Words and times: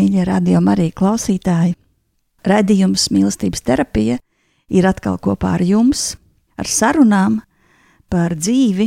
Mīļie 0.00 0.22
radio 0.24 0.60
Marija 0.64 0.94
klausītāji! 0.96 1.74
Radījums 2.46 3.10
mīlestības 3.12 3.60
terapija 3.66 4.16
ir 4.72 4.88
atkal 4.88 5.18
kopā 5.20 5.58
ar 5.58 5.64
jums, 5.66 6.14
ar 6.56 6.68
sarunām 6.70 7.36
par 8.08 8.32
dzīvi, 8.38 8.86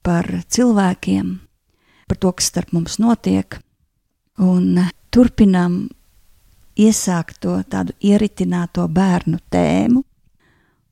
par 0.00 0.30
cilvēkiem, 0.48 1.34
par 2.08 2.20
to, 2.22 2.32
kas 2.32 2.48
starp 2.48 2.72
mums 2.72 2.96
notiek, 3.02 3.58
un 4.40 4.80
turpinām 5.12 5.82
iesākt 6.80 7.42
to 7.44 7.60
tādu 7.68 7.92
ieritināto 8.00 8.88
bērnu 8.88 9.42
tēmu. 9.52 10.04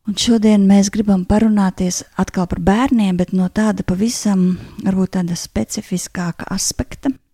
Un 0.07 0.21
šodien 0.21 0.69
mēs 0.69 0.93
gribam 0.93 1.25
parunāties 1.25 2.05
atkal 2.21 2.45
par 2.51 2.61
bērniem, 2.61 3.17
bet 3.17 3.33
no 3.33 3.49
tāda 3.49 3.87
pavisam, 3.89 4.51
varbūt 4.85 5.17
tāda 5.17 5.39
specifiskāka 5.49 6.45
aspekta– 6.53 7.15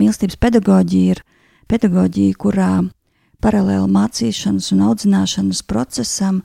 Mīlestības 0.00 0.38
pedagoģija 0.40 1.16
ir 1.16 1.22
pedagoģija, 1.70 2.38
kurā 2.40 2.70
paralēli 3.44 3.90
mācīšanas 3.92 4.70
un 4.74 4.86
audzināšanas 4.88 5.62
procesam 5.68 6.42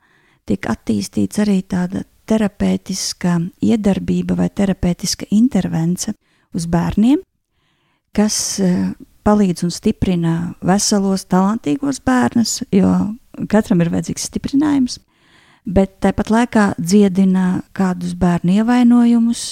tiek 0.48 0.68
attīstīts 0.70 1.42
arī 1.44 1.62
tāda 1.64 2.04
terapeitiska 2.30 3.38
iedarbība 3.64 4.38
vai 4.40 4.50
terapeitiska 4.50 5.28
intervence 5.36 6.14
uz 6.56 6.66
bērniem, 6.72 7.20
kas 8.16 8.38
e, 8.64 8.72
palīdz 9.26 9.66
un 9.68 9.74
stiprina 9.74 10.36
veselos, 10.66 11.26
talantīgos 11.30 12.02
bērnus, 12.06 12.62
jo 12.74 12.92
katram 13.52 13.84
ir 13.84 13.92
vajadzīgs 13.94 14.30
stiprinājums, 14.30 15.00
bet 15.66 16.00
tāpat 16.06 16.32
laikā 16.34 16.66
dziedina 16.80 17.62
kādus 17.76 18.16
bērnu 18.18 18.60
ievainojumus, 18.62 19.46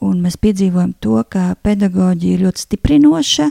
Un 0.00 0.22
mēs 0.24 0.38
piedzīvojam 0.40 0.94
to, 1.04 1.18
ka 1.28 1.54
pedagoģija 1.60 2.38
ir 2.38 2.44
ļoti 2.46 2.64
stiprinoša. 2.64 3.50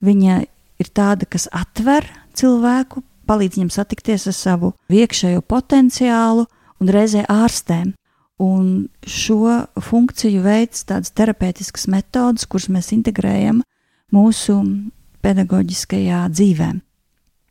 Viņa 0.00 0.36
ir 0.80 0.90
tāda, 0.96 1.28
kas 1.28 1.46
atver 1.52 2.06
cilvēku, 2.36 3.02
palīdz 3.28 3.58
viņam 3.58 3.72
satikties 3.74 4.26
ar 4.30 4.36
savu 4.36 4.72
iekšējo 4.88 5.42
potenciālu 5.44 6.46
un 6.80 6.92
reizē 6.92 7.26
ārstēm. 7.28 7.92
Un 8.40 8.88
šo 9.04 9.66
funkciju 9.84 10.40
veids 10.46 10.86
tādas 10.88 11.12
terapeitiskas 11.12 11.84
metodas, 11.92 12.46
kuras 12.48 12.70
mēs 12.72 12.94
integrējam 12.96 13.60
mūsu 14.16 14.56
pedagoģiskajā 15.20 16.22
dzīvē. 16.32 16.70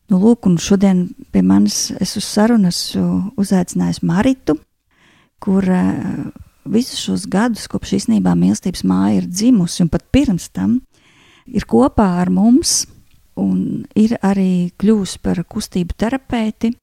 Nu, 0.09 0.17
lūk, 0.17 0.47
un 0.49 0.57
šodien 0.57 1.03
pie 1.29 1.43
manis 1.45 1.91
es 2.01 2.15
uz 2.17 2.25
sarunu 2.25 2.71
esmu 2.71 3.35
uzaicinājis 3.37 4.01
Maritu, 4.01 4.57
kur 5.37 5.61
visus 6.69 7.01
šos 7.01 7.25
gadus, 7.29 7.67
kopš 7.71 7.97
īstenībā 7.99 8.35
mīlestības 8.37 8.85
māja 8.87 9.19
ir 9.19 9.27
dzimusi, 9.29 9.83
un 9.83 9.91
pat 9.91 10.05
pirms 10.13 10.49
tam 10.53 10.79
ir 11.49 11.65
kopā 11.69 12.07
ar 12.21 12.31
mums, 12.33 12.83
un 13.39 13.85
ir 13.97 14.17
arī 14.25 14.71
kļuvusi 14.79 15.21
par 15.23 15.41
kustību 15.47 15.95
terapeiti, 15.97 16.73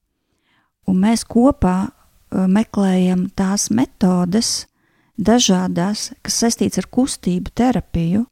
mēs 0.86 1.24
kopā 1.26 1.76
uh, 1.86 2.46
meklējam 2.46 3.26
tās 3.36 3.68
metodes, 3.74 4.66
dažādas, 5.16 6.10
kas 6.22 6.40
saistīts 6.42 6.78
ar 6.78 6.88
kustību 6.92 7.52
terapiju, 7.56 8.26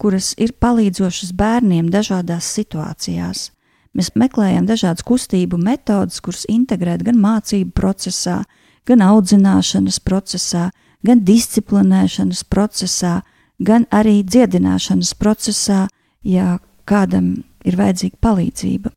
kuras 0.00 0.32
ir 0.40 0.54
palīdzošas 0.56 1.32
bērniem 1.36 1.90
dažādās 1.92 2.48
situācijās. 2.56 3.50
Mēs 3.96 4.12
meklējam 4.14 4.68
dažādas 4.68 5.04
kustību 5.04 5.58
metodes, 5.58 6.20
kuras 6.22 6.46
integrēt 6.48 7.02
gan 7.04 7.18
mācību 7.20 7.74
procesā, 7.74 8.44
gan 8.86 9.02
audzināšanas 9.04 9.98
procesā, 10.06 10.70
gan 11.06 11.22
disciplinēšanas 11.24 12.44
procesā, 12.50 13.20
gan 13.58 13.86
arī 13.90 14.20
dziedināšanas 14.24 15.14
procesā, 15.20 15.86
ja 16.22 16.58
kādam 16.88 17.42
ir 17.64 17.76
vajadzīga 17.80 18.20
palīdzība. 18.20 18.92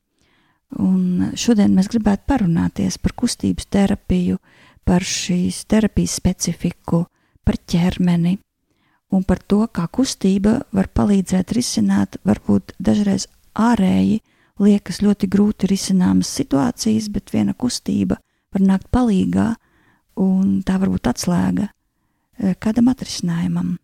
Un 0.83 1.33
šodien 1.37 1.75
mēs 1.75 1.91
gribētu 1.91 2.25
parunāties 2.27 2.97
par 2.97 3.13
kustības 3.15 3.67
terapiju, 3.69 4.39
par 4.83 5.05
šīs 5.05 5.63
terapijas 5.69 6.17
specifiku, 6.17 7.05
par 7.45 7.59
ķermeni 7.69 8.39
un 9.13 9.23
par 9.23 9.39
to, 9.45 9.61
kā 9.69 9.85
kustība 9.93 10.63
var 10.73 10.89
palīdzēt 10.89 11.53
risināt 11.53 12.17
varbūt 12.25 12.73
dažreiz 12.81 13.27
ārēji 13.53 14.23
liekas 14.63 15.01
ļoti 15.05 15.29
grūti 15.29 15.69
risināmas 15.69 16.31
situācijas, 16.33 17.11
bet 17.13 17.29
viena 17.33 17.53
kustība 17.53 18.17
var 18.53 18.65
nākt 18.65 18.89
palīgā, 18.93 19.53
un 20.17 20.61
tā 20.65 20.79
var 20.81 20.91
būt 20.93 21.09
atslēga 21.09 21.69
kādam 22.63 22.89
atrisinājumam. 22.91 23.77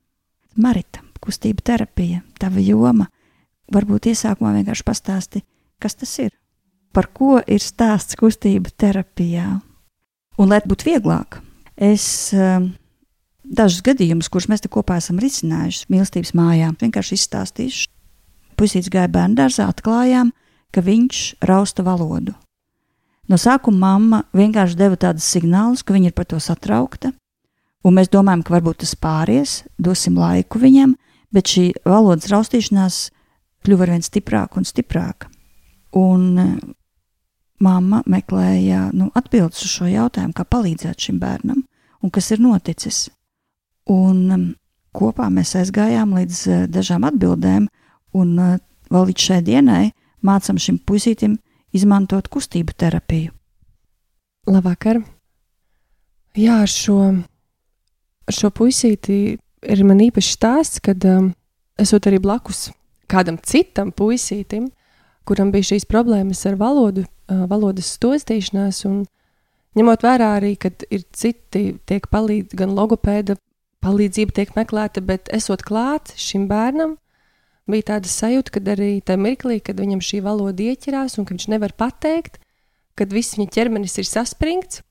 Marita, 0.60 1.04
kustība 1.24 1.64
terapija, 1.66 2.24
tava 2.40 2.62
joma. 2.64 3.08
Varbūt 3.70 4.10
iesākumā 4.12 4.56
vienkārši 4.58 4.86
pastāsti, 4.86 5.44
kas 5.80 5.96
tas 5.96 6.16
ir. 6.24 6.34
Par 6.94 7.12
ko 7.14 7.38
ir 7.46 7.62
stāsts 7.62 8.18
kustība 8.18 8.72
terapijā? 8.74 9.60
Un, 10.40 10.50
lai 10.50 10.62
būtu 10.66 10.88
vieglāk, 10.88 11.38
es 11.78 12.32
um, 12.34 12.72
dažus 13.44 13.84
gadījumus, 13.86 14.30
kurus 14.32 14.50
mēs 14.50 14.64
te 14.66 14.72
kopā 14.72 14.98
esam 14.98 15.20
risinājuši 15.22 15.90
mīlestības 15.92 16.34
mājā, 16.38 16.72
vienkārši 16.82 17.20
izstāstīšu. 17.20 17.88
Pusīts 18.60 18.90
gāja 18.92 19.12
bērnu 19.12 19.38
dārzā, 19.38 19.70
atklājām, 19.70 20.34
ka 20.74 20.84
viņš 20.84 21.24
rausta 21.46 21.86
valodu. 21.86 22.34
No 23.30 23.38
sākuma 23.38 23.94
mamma 23.94 24.24
vienkārši 24.34 24.78
deva 24.80 24.98
tādus 24.98 25.28
signālus, 25.30 25.84
ka 25.86 25.94
viņa 25.94 26.10
ir 26.10 26.16
par 26.18 26.26
to 26.32 26.40
satraukta, 26.42 27.14
un 27.86 27.96
mēs 27.96 28.12
domājam, 28.12 28.44
ka 28.44 28.58
varbūt 28.58 28.82
tas 28.84 28.96
pāries, 29.00 29.62
dosim 29.80 30.18
laiku 30.20 30.62
viņam, 30.62 30.96
bet 31.34 31.52
šī 31.52 31.70
valodas 31.88 32.30
raustīšanās 32.32 33.00
kļuva 33.66 33.88
arvien 33.88 34.04
stiprāka 34.06 34.60
un 34.60 34.68
stiprāka. 34.68 35.30
Un 36.00 36.26
e, 36.40 36.48
mamma 37.64 38.02
meklēja 38.10 38.90
nu, 38.96 39.10
atbildes 39.18 39.64
uz 39.66 39.74
šo 39.74 39.90
jautājumu, 39.90 40.36
kā 40.38 40.46
palīdzēt 40.46 41.08
šim 41.08 41.20
bērnam 41.22 41.64
un 42.04 42.14
kas 42.14 42.32
ir 42.32 42.44
noticis. 42.44 43.08
Un 43.90 44.20
e, 44.32 44.40
kopā 44.96 45.30
mēs 45.34 45.56
aizgājām 45.60 46.16
līdz 46.18 46.42
e, 46.48 46.60
dažām 46.72 47.08
atbildēm, 47.10 47.68
un 48.18 48.36
vēl 48.90 49.10
līdz 49.12 49.26
šai 49.30 49.42
dienai 49.46 49.84
mācām 50.26 50.58
šim 50.60 50.80
puisītim 50.82 51.38
izmantot 51.76 52.28
kustību 52.32 52.74
terapiju. 52.74 53.34
Labvakar! 54.50 55.04
Jā, 56.38 56.62
ar 56.64 56.72
šo 56.72 56.98
ar 58.30 58.38
šo 58.38 58.52
puisīti 58.54 59.20
ir 59.40 59.86
man 59.88 60.02
īpašs 60.06 60.36
stāsts, 60.38 60.82
kad 60.84 61.04
um, 61.10 61.32
esot 61.82 62.08
arī 62.10 62.22
blakus 62.22 62.70
kādam 63.10 63.40
citam 63.42 63.90
puisītim, 63.96 64.70
kuram 65.28 65.52
bija 65.54 65.74
šīs 65.74 65.88
problēmas 65.90 66.46
ar 66.50 66.60
valodu, 66.60 67.06
uh, 67.06 67.44
valodas 67.50 67.90
stostīšanās, 67.98 68.84
ņemot 69.80 70.06
vērā 70.06 70.36
arī, 70.38 70.56
ka 70.62 70.72
ir 70.94 71.06
citi, 71.16 71.74
tiek 71.90 72.10
palīdz, 72.12 72.54
gan 72.58 72.74
logopēda 72.78 73.38
palīdzība 73.84 74.36
tiek 74.36 74.54
meklēta, 74.58 75.02
bet 75.06 75.32
esot 75.34 75.64
klāt 75.66 76.14
šim 76.20 76.48
bērnam, 76.50 76.98
bija 77.70 77.94
tāda 77.94 78.10
sajūta, 78.12 78.54
ka 78.54 78.64
arī 78.76 78.92
tajā 79.06 79.22
mirklī, 79.22 79.60
kad 79.64 79.80
viņam 79.80 80.02
šī 80.04 80.22
valoda 80.26 80.70
ieķerās 80.72 81.18
un 81.18 81.26
ka 81.26 81.36
viņš 81.36 81.50
nevar 81.54 81.74
pateikt, 81.78 82.40
kad 83.00 83.14
viss 83.16 83.38
viņa 83.38 83.54
ķermenis 83.56 84.00
ir 84.02 84.10
saspringts, 84.10 84.82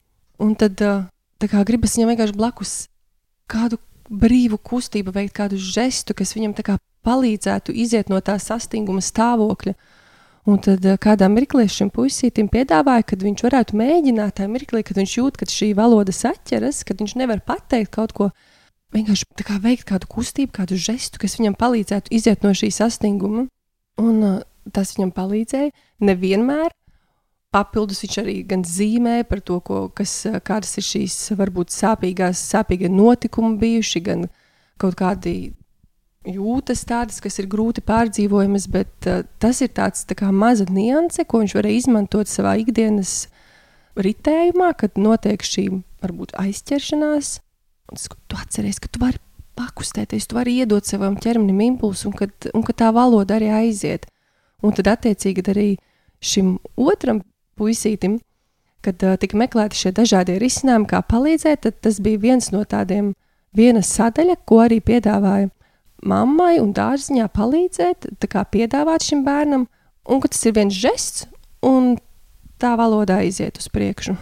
un 0.41 0.55
tad 0.59 0.81
uh, 0.83 1.05
gribas 1.39 1.99
viņam 1.99 2.15
vienkārši 2.15 2.39
blakus 2.39 2.79
kādu 3.51 3.79
brīvu 4.09 4.59
kustību, 4.65 5.13
veikt 5.13 5.37
kādu 5.37 5.59
žestu, 5.61 6.17
kas 6.17 6.35
viņam 6.37 6.55
palīdzētu 7.07 7.75
iziet 7.77 8.11
no 8.13 8.21
tā 8.25 8.39
sastinguma 8.41 9.03
stāvokļa. 9.05 9.75
Un 10.49 10.61
tad 10.65 10.85
eh, 10.89 10.97
kādā 10.97 11.29
mirklī 11.29 11.67
šim 11.69 11.91
puisītim 11.93 12.49
piedāvāja, 12.49 13.05
ka 13.05 13.19
viņš 13.21 13.43
varētu 13.45 13.77
mēģināt 13.77 14.39
tajā 14.39 14.49
mirklī, 14.49 14.81
kad 14.87 14.97
viņš 14.97 15.17
jūt, 15.19 15.41
ka 15.41 15.49
šī 15.53 15.75
valoda 15.77 16.15
saķeras, 16.15 16.85
kad 16.89 17.03
viņš 17.03 17.19
nevar 17.21 17.43
pateikt 17.45 17.93
kaut 17.99 18.15
ko, 18.17 18.31
vienkārši 18.97 19.45
kā 19.45 19.59
veikt 19.61 19.85
kādu 19.91 20.09
kustību, 20.09 20.55
kādu 20.57 20.79
žestu, 20.81 21.21
kas 21.21 21.37
viņam 21.37 21.59
palīdzētu 21.61 22.15
iziet 22.17 22.47
no 22.47 22.55
šī 22.57 22.71
sastinguma. 22.73 23.45
Un 24.01 24.25
uh, 24.25 24.41
tas 24.73 24.95
viņam 24.97 25.13
palīdzēja 25.17 25.75
nevienmēr. 26.09 26.73
Papildus 27.55 28.03
viņš 28.05 28.17
arī 28.21 28.35
gan 28.45 28.61
zīmē 28.69 29.23
par 29.29 29.41
to, 29.41 29.57
ko, 29.65 29.87
kas, 29.89 30.27
eh, 30.29 30.37
kādas 30.45 30.77
ir 30.77 30.85
šīs 30.85 31.17
varbūt 31.39 31.73
sāpīgās, 31.73 32.43
sāpīgie 32.45 32.91
notikumi 32.93 33.57
bijuši, 33.63 34.03
gan 34.05 34.27
kaut 34.77 34.99
kādi 35.01 35.55
jūtas 36.29 36.85
tādas, 36.85 37.23
kas 37.25 37.39
ir 37.41 37.49
grūti 37.49 37.81
pārdzīvojamas, 37.81 38.67
bet 38.69 39.09
uh, 39.09 39.23
tas 39.41 39.63
ir 39.65 39.71
tāds 39.73 40.05
tā 40.05 40.17
kā 40.19 40.29
maza 40.35 40.67
nianse, 40.69 41.25
ko 41.25 41.41
viņš 41.41 41.55
varēja 41.57 41.83
izmantot 41.83 42.29
savā 42.29 42.59
ikdienas 42.61 43.29
ritējumā, 43.97 44.75
kad 44.77 44.99
notiek 45.01 45.41
šī 45.41 45.71
varbūt 46.03 46.37
aizķeršanās. 46.39 47.39
Un 47.89 47.97
tas, 47.97 48.11
tu 48.13 48.37
atceries, 48.37 48.81
ka 48.83 48.93
tu 48.93 49.01
vari 49.01 49.23
pakustēties, 49.59 50.29
tu 50.29 50.37
vari 50.37 50.59
iedot 50.61 50.87
savam 50.87 51.17
ķermenim 51.19 51.65
impulsu, 51.73 52.11
un, 52.11 52.19
kad, 52.19 52.51
un 52.53 52.67
ka 52.67 52.77
tā 52.77 52.93
valoda 52.95 53.39
arī 53.39 53.49
aiziet. 53.63 54.07
Un 54.63 54.75
tad 54.77 54.91
attiecīgi 54.93 55.47
arī 55.49 55.69
šim 56.21 56.57
otram 56.77 57.23
puisītim, 57.59 58.19
kad 58.85 59.03
uh, 59.05 59.17
tika 59.21 59.39
meklēti 59.39 59.83
šie 59.83 59.95
dažādie 59.97 60.39
risinājumi, 60.43 60.89
kā 60.91 61.03
palīdzēt, 61.11 61.65
tad 61.67 61.81
tas 61.85 62.01
bija 62.05 62.23
viens 62.23 62.53
no 62.55 62.63
tādiem, 62.69 63.13
viena 63.57 63.83
sadaļa, 63.85 64.39
ko 64.49 64.63
arī 64.67 64.81
piedāvāja 64.85 65.51
mammai 66.07 66.59
un 66.63 66.73
dārziņā 66.77 67.27
palīdzēt, 67.35 68.13
kā 68.31 68.45
piedāvāt 68.53 69.07
šim 69.09 69.25
bērnam, 69.27 69.67
un 70.09 70.23
ka 70.23 70.31
tas 70.31 70.47
ir 70.47 70.55
viens 70.59 70.75
žests, 70.75 71.27
un 71.67 71.97
tā 72.63 72.75
valodā 72.79 73.21
iziet 73.27 73.59
uz 73.59 73.71
priekšu. 73.73 74.17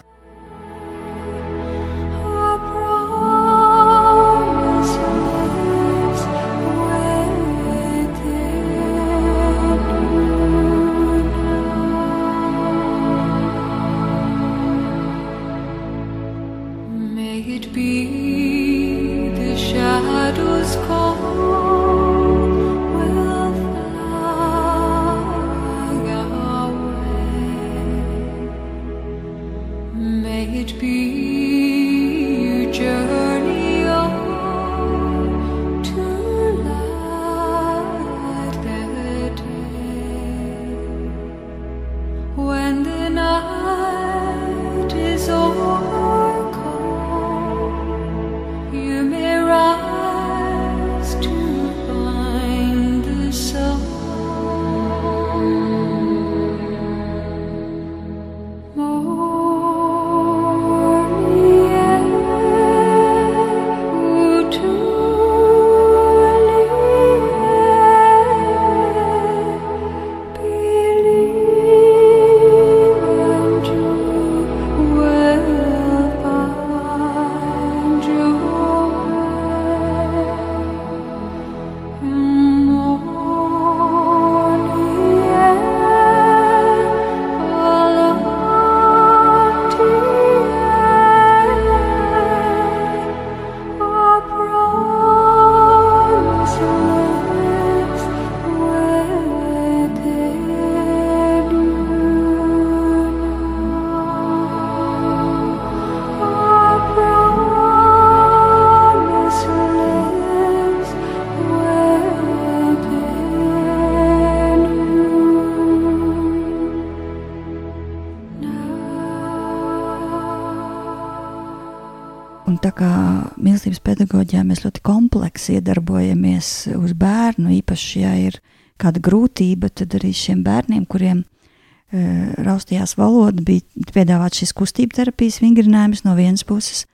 Pedagoģijā 123.81 124.43
mēs 124.45 124.61
ļoti 124.65 124.83
kompleksi 124.85 125.57
iedarbojamies 125.57 126.49
uz 126.77 126.93
bērnu. 126.97 127.49
Īpaši, 127.57 128.03
ja 128.03 128.13
ir 128.27 128.37
kāda 128.77 129.01
grūtība, 129.03 129.71
tad 129.73 129.95
arī 129.97 130.11
šiem 130.13 130.43
bērniem, 130.45 130.85
kuriem 130.85 131.23
e, 131.23 132.03
raustījās 132.45 132.93
valoda, 132.99 133.41
bija 133.41 133.65
piedāvāt 133.95 134.37
šis 134.37 134.53
kustību 134.57 134.93
terapijas 134.99 135.41
vingrinājums 135.41 136.05
no 136.05 136.13
vienas 136.19 136.45
puses. 136.45 136.85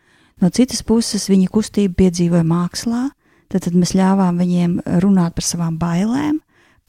No 0.42 0.50
citas 0.50 0.82
puses, 0.88 1.28
viņa 1.30 1.52
kustību 1.52 1.98
piedzīvoja 2.00 2.46
mākslā. 2.48 3.10
Tad, 3.52 3.68
tad 3.68 3.76
mēs 3.78 3.94
ļāvām 3.98 4.40
viņiem 4.42 4.80
runāt 5.04 5.36
par 5.36 5.46
savām 5.46 5.76
bailēm, 5.78 6.40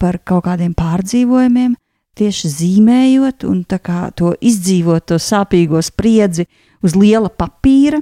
par 0.00 0.20
kaut 0.24 0.46
kādiem 0.46 0.72
pārdzīvojumiem, 0.78 1.74
tieši 2.14 2.50
zīmējot 2.54 3.44
un 3.50 3.64
to 3.66 4.32
izdzīvot, 4.40 5.10
to 5.10 5.18
sāpīgo 5.20 5.82
spriedzi 5.82 6.46
uz 6.84 6.94
liela 6.96 7.28
papīra. 7.28 8.00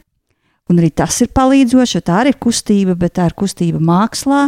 Un 0.73 0.81
arī 0.81 0.89
tas 0.97 1.19
ir 1.21 1.29
palīdzoši, 1.37 1.99
jo 1.99 2.03
tā 2.07 2.23
arī 2.23 2.33
ir 2.33 2.41
kustība, 2.41 2.97
bet 2.97 3.19
tā 3.19 3.29
ir 3.29 3.37
kustība 3.37 3.81
mākslā, 3.83 4.47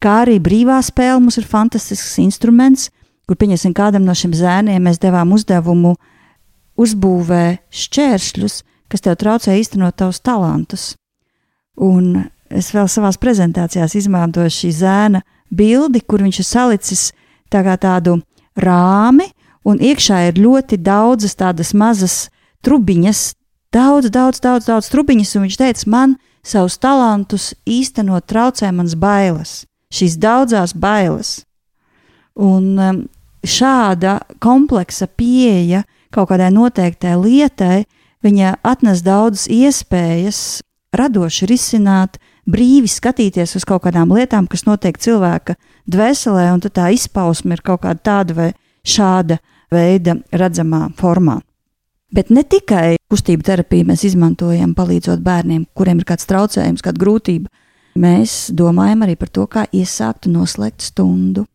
kā 0.00 0.22
arī 0.24 0.38
brīvā 0.40 0.78
spēle 0.80 1.20
mums 1.20 1.36
ir 1.36 1.44
fantastisks 1.48 2.16
instruments, 2.22 2.88
kur, 3.28 3.36
pieņemsim, 3.36 3.74
kādam 3.76 4.06
no 4.06 4.14
šiem 4.16 4.32
zēniem 4.36 4.88
mēs 4.88 5.00
devām 5.02 5.34
uzdevumu 5.36 5.92
uzbūvē 6.80 7.44
šķēršļus, 7.68 8.56
kas 8.88 9.04
tev 9.04 9.18
traucē 9.20 9.58
īstenot 9.60 9.98
tavus 10.00 10.22
talantus. 10.24 10.86
Un 11.76 12.24
es 12.48 12.72
vēl 12.72 12.88
savās 12.88 13.20
prezentācijās 13.20 13.96
izmantoju 14.00 14.52
šī 14.56 14.72
zēna 14.80 15.20
bildi, 15.52 16.00
kur 16.00 16.24
viņš 16.24 16.40
ir 16.40 16.48
salicis 16.48 17.04
tā 17.52 17.60
tādu 17.76 18.22
rāmi, 18.56 19.28
un 19.68 19.84
iekšā 19.84 20.24
ir 20.30 20.40
ļoti 20.40 20.80
daudzas 20.80 21.36
tādas 21.36 21.76
mazas 21.76 22.30
trubiņas, 22.64 23.34
daudz, 23.72 24.10
daudz, 24.12 24.40
daudz, 24.42 24.68
daudz 24.68 24.90
trubiņas, 24.92 25.36
un 25.36 25.46
viņš 25.46 25.58
teica, 25.60 25.88
man 25.90 26.16
savus 26.44 26.78
talantus 26.82 27.52
īstenot 27.68 28.26
traucē 28.30 28.72
mans 28.74 28.94
bailes, 28.98 29.62
šīs 29.92 30.18
daudzās 30.20 30.74
bailes. 30.74 31.42
Un 32.38 32.78
um, 32.80 33.02
šāda 33.44 34.20
kompleksa 34.42 35.06
pieeja 35.06 35.84
kaut 36.12 36.30
kādai 36.30 36.50
noteiktai 36.54 37.14
lietai, 37.20 37.84
viņa 38.24 38.58
atnes 38.62 39.02
daudzas 39.04 39.48
iespējas 39.50 40.62
radoši 40.92 41.48
risināt, 41.48 42.18
brīvi 42.48 42.90
skatīties 42.90 43.56
uz 43.56 43.66
kaut 43.68 43.84
kādām 43.86 44.12
lietām, 44.12 44.48
kas 44.50 44.66
notiek 44.66 44.98
cilvēka 44.98 45.56
dvēselē, 45.90 46.50
un 46.52 46.60
tā 46.62 46.90
izpausme 46.94 47.56
ir 47.56 47.64
kaut 47.64 47.84
kāda 47.86 48.02
tāda 48.02 48.36
vai 48.36 48.50
šāda 48.84 49.38
veida 49.72 50.18
redzamā 50.32 50.88
formā. 50.98 51.40
Bet 52.12 52.28
ne 52.28 52.42
tikai 52.44 52.98
kustību 53.08 53.44
terapiju 53.46 53.86
mēs 53.88 54.04
izmantojam, 54.04 54.74
palīdzot 54.76 55.22
bērniem, 55.24 55.64
kuriem 55.76 56.02
ir 56.02 56.08
kāds 56.08 56.28
traucējums, 56.28 56.84
kāda 56.84 57.00
grūtība. 57.00 57.48
Mēs 58.02 58.50
domājam 58.56 59.04
arī 59.04 59.16
par 59.20 59.30
to, 59.32 59.46
kā 59.48 59.64
iesākt 59.72 60.28
un 60.28 60.38
noslēgt 60.40 60.84
stundu. 60.84 61.46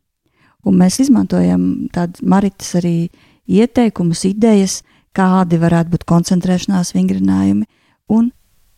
Un 0.66 0.80
mēs 0.82 1.00
izmantojam 1.02 1.88
tādu 1.94 2.26
maritas 2.26 2.74
arī 2.78 3.10
ieteikumus, 3.48 4.26
idejas, 4.28 4.82
kādi 5.18 5.60
varētu 5.62 5.94
būt 5.94 6.08
koncentrēšanās 6.10 6.94
vingrinājumi. 6.98 7.70
Un 8.14 8.32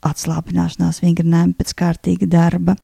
atslābināšanās, 0.05 1.01
vingrinājumi 1.03 1.55
pēc 1.59 1.73
kārtīga 1.79 2.27
darba. 2.29 2.75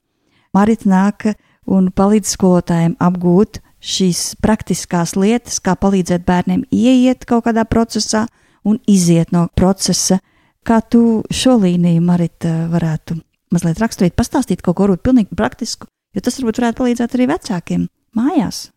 Marita 0.55 0.89
nāk 0.89 1.29
un 1.67 1.91
palīdz 1.91 2.31
skolotājiem 2.35 2.95
apgūt 3.03 3.59
šīs 3.85 4.37
praktiskās 4.43 5.15
lietas, 5.19 5.59
kā 5.59 5.75
palīdzēt 5.79 6.25
bērniem 6.27 6.63
ieiet 6.71 7.27
kaut 7.27 7.45
kādā 7.47 7.65
procesā 7.67 8.25
un 8.65 8.79
iziet 8.89 9.33
no 9.35 9.47
procesa. 9.55 10.19
Kā 10.65 10.79
tu 10.81 11.21
šo 11.29 11.59
līniju, 11.61 12.01
Marita, 12.01 12.65
varētu 12.71 13.19
mazliet 13.53 13.81
raksturīt, 13.81 14.15
pastāstīt 14.17 14.63
kaut 14.65 14.77
ko 14.77 14.87
varbūt 14.87 15.03
pilnīgi 15.05 15.37
praktisku, 15.37 15.87
jo 16.15 16.23
tas 16.25 16.39
varbūt 16.39 16.61
varētu 16.61 16.81
palīdzēt 16.81 17.17
arī 17.17 17.27
vecākiem 17.29 17.85
mājās, 18.17 18.69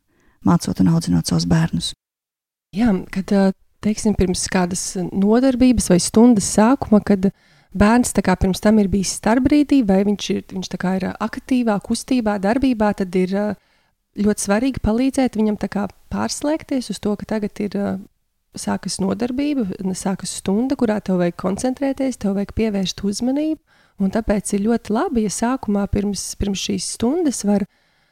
mācot 0.44 0.82
un 0.84 0.92
audzinot 0.92 1.30
savus 1.30 1.48
bērnus. 1.48 1.94
Jā, 2.76 2.92
kad 3.14 3.32
teiksim, 3.84 4.16
pirms 4.18 4.44
kādas 4.52 4.82
nodarbības 4.98 5.88
vai 5.92 6.00
stundas 6.02 6.50
sākuma, 6.58 7.00
kad 7.00 7.30
bērns 7.78 8.12
kā, 8.12 8.36
pirms 8.36 8.60
tam 8.64 8.80
ir 8.82 8.90
bijis 8.92 9.14
starpbrīdī, 9.20 9.80
vai 9.88 10.02
viņš 10.08 10.30
ir, 10.34 10.44
viņš 10.52 10.70
ir 10.74 11.08
aktīvā, 11.14 11.78
kustībā, 11.84 12.38
darbībā, 12.42 12.92
tad 13.00 13.16
ir 13.16 13.34
ļoti 14.18 14.44
svarīgi 14.44 14.84
palīdzēt 14.84 15.36
viņam 15.38 15.58
kā, 15.68 15.86
pārslēgties 16.12 16.90
uz 16.90 17.00
to, 17.00 17.14
ka 17.16 17.28
tagad 17.36 17.60
ir 17.64 17.76
sākas 18.56 18.98
nodarbība, 19.02 19.66
sākas 19.96 20.38
stunda, 20.40 20.76
kurā 20.78 20.98
tev 21.04 21.20
vajag 21.22 21.36
koncentrēties, 21.40 22.20
tev 22.20 22.38
vajag 22.38 22.54
pievērst 22.56 23.02
uzmanību. 23.04 23.60
Un 23.98 24.12
tāpēc 24.14 24.54
ir 24.54 24.62
ļoti 24.68 24.94
labi, 24.94 25.24
ja 25.26 25.32
sākumā 25.32 25.84
pirms, 25.90 26.22
pirms 26.38 26.62
šīs 26.68 26.86
stundas 26.94 27.42
var 27.46 27.66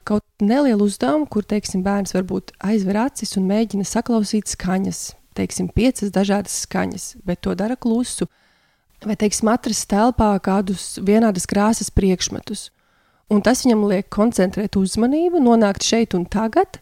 kaut 0.06 0.24
nelielu 0.42 0.86
uzdevumu, 0.86 1.28
kur, 1.30 1.46
teiksim, 1.46 1.84
bērns 1.86 2.14
varbūt 2.14 2.52
aizver 2.66 2.98
acis 3.04 3.36
un 3.38 3.46
mēģina 3.46 3.86
saklausīt 3.86 4.50
skaņas, 4.50 5.02
teiksim, 5.38 5.70
piecas 5.74 6.10
dažādas 6.14 6.58
skaņas, 6.66 7.12
bet 7.26 7.42
to 7.46 7.54
dara 7.58 7.78
klusu. 7.78 8.28
Vai, 9.04 9.14
teiksim, 9.18 9.50
atrast 9.52 9.86
telpā 9.90 10.32
kādus 10.42 10.96
vienādas 11.04 11.46
krāsas 11.46 11.92
priekšmetus. 11.94 12.70
Un 13.30 13.42
tas 13.42 13.64
viņam 13.64 13.84
liek 13.90 14.08
koncentrēt 14.10 14.78
uzmanību, 14.78 15.42
nonākt 15.42 15.86
šeit 15.86 16.14
un 16.18 16.24
tagad. 16.30 16.80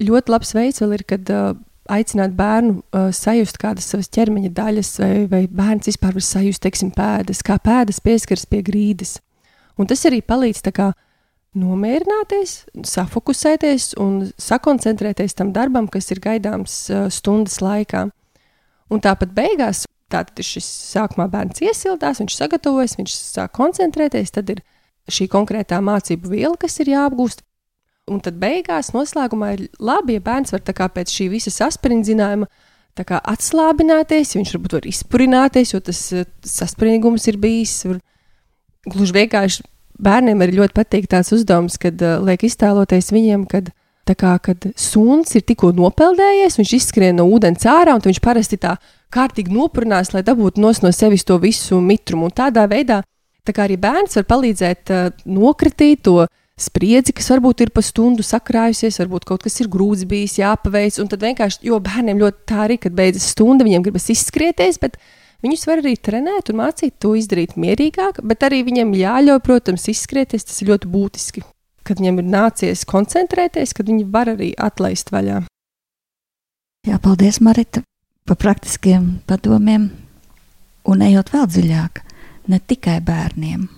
Ļoti 0.00 0.32
labs 0.32 0.54
veids 0.56 0.80
vēl 0.80 0.96
ir, 0.96 1.04
kad 1.08 1.32
uh, 1.32 1.56
aicināt 1.88 2.34
bērnu 2.36 2.80
uh, 2.80 3.08
sajust 3.14 3.58
kādas 3.60 3.88
savas 3.90 4.10
ķermeņa 4.12 4.50
daļas, 4.56 4.90
vai, 5.00 5.12
vai 5.30 5.42
bērns 5.46 5.90
vispār 5.90 6.16
var 6.16 6.26
sajust, 6.26 6.62
teiksim, 6.64 6.90
pēdas, 6.94 7.42
kā 7.46 7.58
pēdas 7.62 8.02
pieskaras 8.04 8.46
pie 8.50 8.62
grīdas. 8.66 9.18
Un 9.80 9.88
tas 9.88 10.04
arī 10.08 10.20
palīdz 10.20 10.62
kā, 10.76 10.90
nomierināties, 11.58 12.64
safokusēties 12.86 13.94
un 13.98 14.28
sakoncentrēties 14.38 15.34
tam 15.34 15.50
darbam, 15.54 15.88
kas 15.90 16.12
ir 16.14 16.20
gaidāms 16.22 16.74
uh, 16.92 17.08
stundas 17.10 17.58
laikā. 17.64 18.06
Un 18.90 19.02
tāpat 19.02 19.32
beigās, 19.34 19.84
tātad 20.10 20.42
ir 20.42 20.46
šis 20.46 20.68
sākumā 20.94 21.26
bērns 21.30 21.62
iesildās, 21.64 22.20
viņš 22.22 22.36
sagatavojas, 22.38 22.96
viņš 22.98 23.16
sāk 23.16 23.54
koncentrēties, 23.58 24.34
tad 24.34 24.50
ir 24.54 24.62
šī 25.10 25.26
konkrētā 25.30 25.80
mācību 25.82 26.30
viela, 26.30 26.56
kas 26.60 26.78
ir 26.82 26.92
jāapgūst, 26.92 27.42
Un 28.10 28.18
tad 28.24 28.40
beigās, 28.42 28.90
noslēgumā 28.94 29.52
ir 29.54 29.68
labi, 29.78 30.16
ja 30.18 30.24
bērns 30.24 30.54
var 30.54 30.64
pēc 30.66 31.12
šī 31.14 31.28
visa 31.30 31.52
saspringzinājuma 31.54 32.48
atslābināties, 32.98 34.34
viņš 34.36 34.54
varbūt 34.54 34.72
var 34.76 34.86
izpurināties, 34.90 35.74
jo 35.74 35.80
tas 35.80 36.00
eh, 36.12 36.26
saspringums 36.44 37.26
ir 37.30 37.38
bijis. 37.40 37.84
Var, 37.86 38.00
gluži 38.90 39.14
vienkārši 39.14 39.62
bērniem 40.00 40.42
arī 40.42 40.58
ļoti 40.58 40.76
patīk 40.76 41.06
tāds 41.10 41.32
uzdevums, 41.36 41.76
kad 41.80 42.00
uh, 42.02 42.18
liek 42.24 42.42
iztēloties 42.44 43.12
viņiem, 43.12 43.44
kad, 43.50 43.70
kā, 44.10 44.32
kad 44.42 44.66
suns 44.76 45.34
ir 45.36 45.44
tikko 45.46 45.70
nopeldējies, 45.76 46.58
viņš 46.58 46.72
izskrien 46.78 47.16
no 47.20 47.28
ūdens 47.30 47.66
ārā, 47.68 47.94
un 47.94 48.04
viņš 48.04 48.20
parasti 48.24 48.58
tā 48.60 48.76
kārtīgi 49.12 49.52
nopurnās, 49.54 50.14
lai 50.14 50.24
dabūtu 50.26 50.62
no 50.62 50.72
sevis 50.72 51.26
to 51.28 51.38
visu 51.42 51.80
mitrumu. 51.84 52.30
Un 52.30 52.36
tādā 52.36 52.66
veidā 52.70 53.02
tā 53.44 53.54
arī 53.64 53.76
bērns 53.80 54.16
var 54.18 54.28
palīdzēt 54.32 54.94
uh, 54.94 55.10
nokritīt 55.28 56.04
to 56.08 56.24
spriedzi, 56.60 57.14
kas 57.16 57.30
varbūt 57.32 57.64
ir 57.64 57.72
pa 57.74 57.82
stundu 57.84 58.24
sakrājusies, 58.26 59.00
varbūt 59.02 59.26
kaut 59.28 59.46
kas 59.46 59.56
ir 59.62 59.70
grūts 59.72 60.04
bijis, 60.08 60.38
jāpaveic. 60.40 60.98
Un 61.02 61.08
tad 61.10 61.24
vienkārši, 61.24 61.62
jo 61.68 61.78
bērniem 61.82 62.20
ļoti 62.20 62.44
tā 62.50 62.66
arī, 62.66 62.76
kad 62.82 62.96
beidzas 62.96 63.30
stunda, 63.32 63.66
viņiem 63.66 63.86
gribas 63.86 64.10
izskrieties, 64.12 64.80
viņus 65.44 65.64
var 65.68 65.80
arī 65.82 65.94
trenēt 65.96 66.52
un 66.52 66.60
mācīt 66.60 66.98
to 67.00 67.14
izdarīt 67.16 67.56
mierīgāk, 67.60 68.20
bet 68.22 68.44
arī 68.46 68.62
viņiem 68.66 68.92
jāļauj, 69.00 69.40
protams, 69.46 69.88
izskrieties. 69.92 70.46
Tas 70.48 70.60
ir 70.60 70.74
ļoti 70.74 70.92
būtiski. 70.92 71.46
Kad 71.86 72.02
viņiem 72.02 72.20
ir 72.20 72.30
nācies 72.36 72.84
koncentrēties, 72.86 73.72
kad 73.74 73.88
viņi 73.88 74.06
var 74.12 74.34
arī 74.34 74.52
atlaist 74.58 75.10
vaļā. 75.14 75.40
Jā, 76.88 77.00
paldies, 77.00 77.40
Marita, 77.44 77.82
par 78.28 78.38
praktiskiem 78.40 79.18
padomiem 79.28 79.90
un 80.88 81.04
ejot 81.04 81.32
vēl 81.32 81.50
dziļāk, 81.50 82.00
ne 82.52 82.60
tikai 82.60 83.00
bērniem 83.04 83.68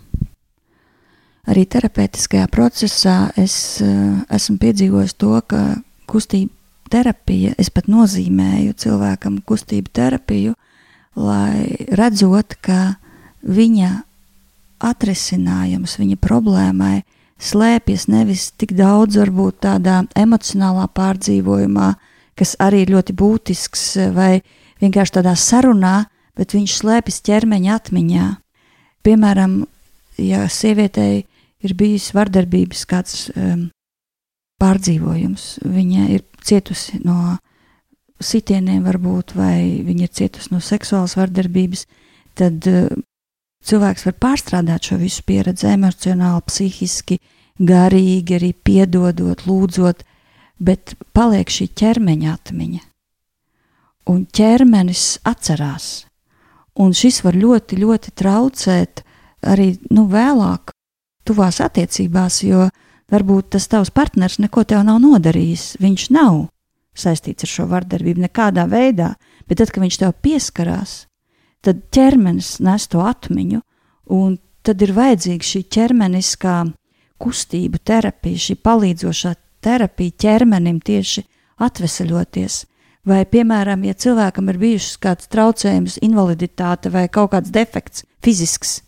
arī 1.50 1.64
terapeitiskajā 1.66 2.46
procesā 2.52 3.16
es 3.40 3.54
uh, 3.82 4.22
esmu 4.30 4.58
piedzīvojis 4.62 5.16
to, 5.18 5.34
ka 5.46 5.62
kustība 6.11 6.52
terapija, 6.92 7.54
es 7.58 7.70
pat 7.72 7.88
nozīmēju 7.90 8.76
cilvēkam 8.78 9.40
kustību 9.49 9.90
terapiju, 9.96 10.54
lai 11.16 11.87
redzot, 11.96 12.54
ka 12.61 12.94
viņa 13.42 13.90
atrisinājums 14.82 15.96
viņa 15.99 16.18
problēmai 16.20 17.02
slēpjas 17.42 18.06
nevis 18.12 18.50
tik 18.58 18.75
daudz 18.78 19.18
varbūt 19.18 19.62
tādā 19.66 20.02
emocionālā 20.18 20.87
pārdzīvojumā, 20.94 21.88
kas 22.38 22.54
arī 22.62 22.84
ir 22.84 22.94
ļoti 22.94 23.16
būtisks, 23.18 23.84
vai 24.14 24.42
vienkārši 24.82 25.18
tādā 25.18 25.34
sarunā, 25.38 25.96
bet 26.38 26.54
viņš 26.54 26.78
slēpjas 26.82 27.20
ķermeņa 27.26 27.75
atmiņā. 27.80 28.28
Piemēram, 29.02 29.62
ja 30.22 30.46
sievietei 30.52 31.25
ir 31.62 31.75
bijis 31.78 32.11
vardarbības 32.16 32.85
kāds 32.90 33.28
um, 33.37 33.69
pārdzīvojums. 34.62 35.47
Viņa 35.66 36.09
ir 36.16 36.26
cietusi 36.42 37.00
no 37.04 37.37
sitieniem, 38.23 38.85
varbūt, 38.87 39.35
vai 39.38 39.83
viņa 39.87 40.07
ir 40.07 40.12
cietusi 40.14 40.52
no 40.54 40.61
seksuālas 40.62 41.16
vardarbības, 41.19 41.87
tad 42.38 42.69
uh, 42.71 42.90
cilvēks 43.66 44.07
var 44.09 44.19
pārstrādāt 44.26 44.90
šo 44.90 44.99
visu 45.02 45.25
pieredzi 45.26 45.71
emocionāli, 45.73 46.47
psihiski, 46.47 47.19
garīgi, 47.59 48.38
arī 48.38 48.52
piedodot, 48.54 49.45
lūdzot, 49.47 50.02
bet 50.62 50.95
paliek 51.14 51.50
šī 51.50 51.69
ķermeņa 51.78 52.33
atmiņa. 52.33 52.83
Un 54.11 54.25
ķermenis 54.35 55.21
atcerās. 55.28 56.09
Un 56.83 56.95
šis 56.97 57.21
var 57.23 57.37
ļoti, 57.38 57.78
ļoti 57.83 58.14
traucēt 58.19 59.02
arī 59.47 59.75
nu, 59.92 60.07
vēlāk 60.11 60.71
tuvās 61.28 61.60
attiecībās, 61.64 62.42
jo 62.46 62.66
varbūt 63.12 63.52
tas 63.56 63.68
tavs 63.70 63.92
partners 63.94 64.38
neko 64.42 64.64
tev 64.68 64.84
nav 64.86 65.00
nodarījis. 65.02 65.76
Viņš 65.82 66.08
nav 66.14 66.46
saistīts 66.96 67.46
ar 67.46 67.52
šo 67.52 67.66
vardarbību 67.70 68.26
nekādā 68.26 68.66
veidā, 68.68 69.14
bet 69.48 69.60
tad, 69.60 69.72
kad 69.72 69.84
viņš 69.84 69.98
tev 70.02 70.14
pieskarās, 70.24 71.06
tad 71.64 71.86
ķermenis 71.94 72.58
nes 72.64 72.88
to 72.90 73.02
atmiņu, 73.04 73.62
un 74.12 74.36
tad 74.66 74.82
ir 74.84 74.94
vajadzīga 74.96 75.48
šī 75.48 75.62
ķermeniskā 75.72 76.56
kustību 77.22 77.80
terapija, 77.86 78.44
šī 78.48 78.58
palīdzošā 78.66 79.34
terapija 79.62 80.18
ķermenim 80.24 80.82
tieši 80.84 81.24
atvesaļoties. 81.62 82.62
Vai, 83.06 83.24
piemēram, 83.26 83.82
ja 83.82 83.96
cilvēkam 83.98 84.50
ir 84.52 84.60
bijušas 84.62 84.98
kāds 85.02 85.30
traucējums, 85.30 85.98
invaliditāte 86.06 86.90
vai 86.94 87.08
kaut 87.10 87.32
kāds 87.32 87.50
defekts, 87.50 88.04
fizisks, 88.22 88.78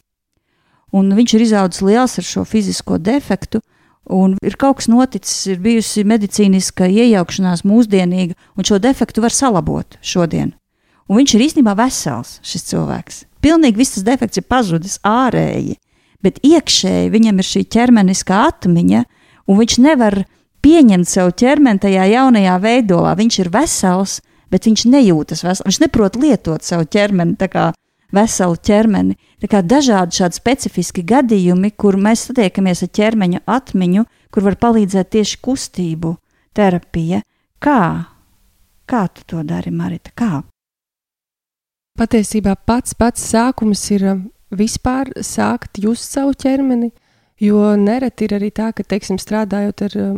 un 0.95 1.13
viņš 1.17 1.37
ir 1.37 1.45
izaudzis 1.49 1.85
liels 1.85 2.19
ar 2.21 2.27
šo 2.27 2.45
fizisko 2.49 2.99
defektu. 3.03 3.61
Un 4.05 4.35
ir 4.45 4.59
kaut 4.61 4.83
kas 4.83 4.89
noticis, 4.93 5.47
ir 5.49 5.63
bijusi 5.65 6.05
medicīniska 6.05 6.91
iejaukšanās 6.93 7.65
mūsdienīga, 7.65 8.37
un 8.53 8.69
šo 8.69 8.77
defektu 8.83 9.25
var 9.25 9.33
salabot 9.33 9.97
šodien. 10.05 10.53
Un 11.09 11.21
viņš 11.21 11.35
ir 11.37 11.45
īstenībā 11.47 11.73
vesels, 11.79 12.37
šis 12.45 12.69
cilvēks. 12.69 13.23
Pilnīgi 13.45 13.81
viss 13.81 13.97
tas 13.97 14.05
defekts 14.05 14.41
ir 14.41 14.47
pazudis 14.49 14.99
ārēji, 15.05 15.79
bet 16.25 16.41
iekšēji 16.45 17.13
viņam 17.13 17.41
ir 17.41 17.49
šī 17.49 17.65
ķermeniskā 17.75 18.45
atmiņa, 18.51 19.03
un 19.49 19.61
viņš 19.61 19.79
nevar 19.85 20.23
pieņemt 20.65 21.09
savu 21.09 21.33
ķermeni 21.37 21.83
tajā 21.83 22.07
jaunajā 22.13 22.55
veidolā. 22.61 23.13
Viņš 23.19 23.41
ir 23.43 23.53
vesels, 23.53 24.19
bet 24.53 24.69
viņš 24.69 24.87
nejūtas 24.93 25.45
vesels. 25.45 25.65
Viņš 25.69 25.81
neprot 25.85 26.17
lietot 26.21 26.65
savu 26.65 26.89
ķermeni 26.89 27.37
tā 27.41 27.51
kā 27.53 27.71
veselu 28.15 28.57
ķermeni. 28.69 29.19
Tā 29.43 29.51
kā 29.51 29.61
dažādi 29.65 30.21
šādi 30.21 30.39
specifiski 30.39 31.05
gadījumi, 31.07 31.73
kur 31.77 31.99
mēs 32.01 32.29
satiekamies 32.29 32.85
ar 32.87 32.93
ķermeņa 32.99 33.45
atmiņu, 33.51 34.07
kur 34.33 34.47
var 34.49 34.59
palīdzēt 34.63 35.13
tieši 35.17 35.41
kustību 35.45 36.17
terapija. 36.57 37.23
Kā? 37.63 37.81
Kā 38.85 39.07
tu 39.13 39.25
to 39.27 39.45
dari, 39.47 39.73
Marita? 39.73 40.13
Kā? 40.17 40.43
Patiesībā 41.95 42.57
pats 42.67 42.97
pats 42.99 43.23
sākums 43.31 43.85
ir 43.95 44.05
um, 44.11 44.23
vispār 44.51 45.13
sākt 45.23 45.79
just 45.79 46.11
savu 46.11 46.35
ķermeni, 46.35 46.91
jo 47.39 47.61
nereti 47.79 48.27
ir 48.27 48.35
arī 48.41 48.51
tā, 48.51 48.73
ka, 48.75 48.83
teiksim, 48.83 49.21
strādājot 49.23 49.85
ar 49.87 49.97
um, 50.03 50.17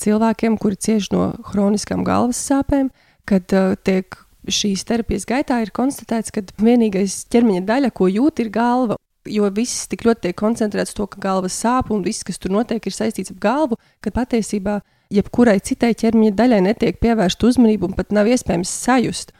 cilvēkiem, 0.00 0.56
kuri 0.62 0.78
cieš 0.78 1.10
no 1.14 1.32
hroniskām 1.50 2.04
galvas 2.06 2.38
sāpēm, 2.46 2.92
kad 3.26 3.56
uh, 3.58 3.74
tiek 3.82 4.14
šīs 4.48 4.84
terapijas 4.88 5.26
gaitā 5.28 5.60
ir 5.64 5.72
konstatēts, 5.74 6.32
ka 6.32 6.42
vienīgais 6.60 7.24
ķermeņa 7.32 7.64
daļa, 7.68 7.90
ko 7.94 8.08
jūt, 8.10 8.44
ir 8.44 8.52
galva. 8.54 8.96
Jo 9.28 9.50
viss 9.52 9.84
tik 9.90 10.06
ļoti 10.06 10.28
tiek 10.28 10.38
koncentrēts 10.38 10.96
to, 10.96 11.04
ka 11.10 11.20
galva 11.20 11.50
sāp 11.52 11.90
un 11.92 12.04
viss, 12.06 12.24
kas 12.24 12.40
tur 12.40 12.54
notiek, 12.54 12.80
ir 12.80 12.96
saistīts 12.96 13.34
ar 13.34 13.40
galvu, 13.42 13.76
ka 14.00 14.12
patiesībā 14.14 14.78
jebkurai 15.12 15.58
citai 15.60 15.92
ķermeņa 15.98 16.36
daļai 16.38 16.60
netiek 16.70 17.00
pievērsta 17.02 17.50
uzmanība 17.50 17.90
un 17.90 17.96
pat 17.98 18.14
nav 18.16 18.30
iespējams 18.30 18.72
sajust. 18.86 19.34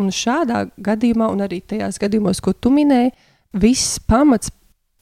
Un 0.00 0.10
šādā 0.14 0.64
gadījumā, 0.80 1.28
un 1.30 1.44
arī 1.44 1.60
tajās 1.60 2.00
gadījumos, 2.02 2.40
ko 2.42 2.54
tu 2.56 2.72
minēji, 2.74 3.12
viss 3.54 4.00
pamats 4.08 4.50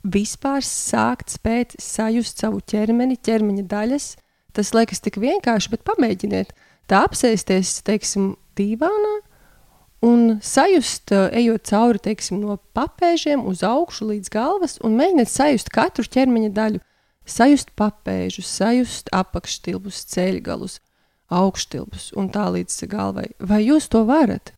vispār 0.05 0.65
sākt 0.65 1.33
spēt 1.33 1.77
sajust 1.81 2.43
savu 2.43 2.61
ķermeni, 2.61 3.17
ķermeņa 3.17 3.65
daļas. 3.71 4.11
Tas 4.57 4.75
liekas 4.75 5.01
tik 5.05 5.21
vienkārši, 5.23 5.73
bet 5.73 5.87
pamēģiniet 5.87 6.53
tā 6.91 7.05
apsēsties, 7.07 7.79
teiksim, 7.87 8.33
dīvānā 8.59 9.15
un 10.05 10.39
sajust, 10.43 11.13
eh, 11.13 11.31
ejot 11.43 11.65
cauri 11.67 11.99
teiksim, 11.99 12.41
no 12.41 12.59
papēžiem 12.75 13.45
uz 13.47 13.63
augšu 13.67 14.11
līdz 14.13 14.31
galvas, 14.31 14.79
un 14.85 14.99
mēģiniet 14.99 15.31
sajust 15.31 15.73
katru 15.75 16.05
ķermeņa 16.05 16.53
daļu. 16.53 16.81
Sajust 17.29 17.75
papēžus, 17.77 18.49
sajust 18.49 19.11
apakštilbus, 19.13 20.05
ceļgalus, 20.09 20.79
augštilbus 21.29 22.13
un 22.17 22.31
tā 22.33 22.47
līdz 22.55 22.87
galvai. 22.89 23.29
Vai 23.39 23.67
jūs 23.67 23.89
to 23.93 24.07
varat? 24.09 24.55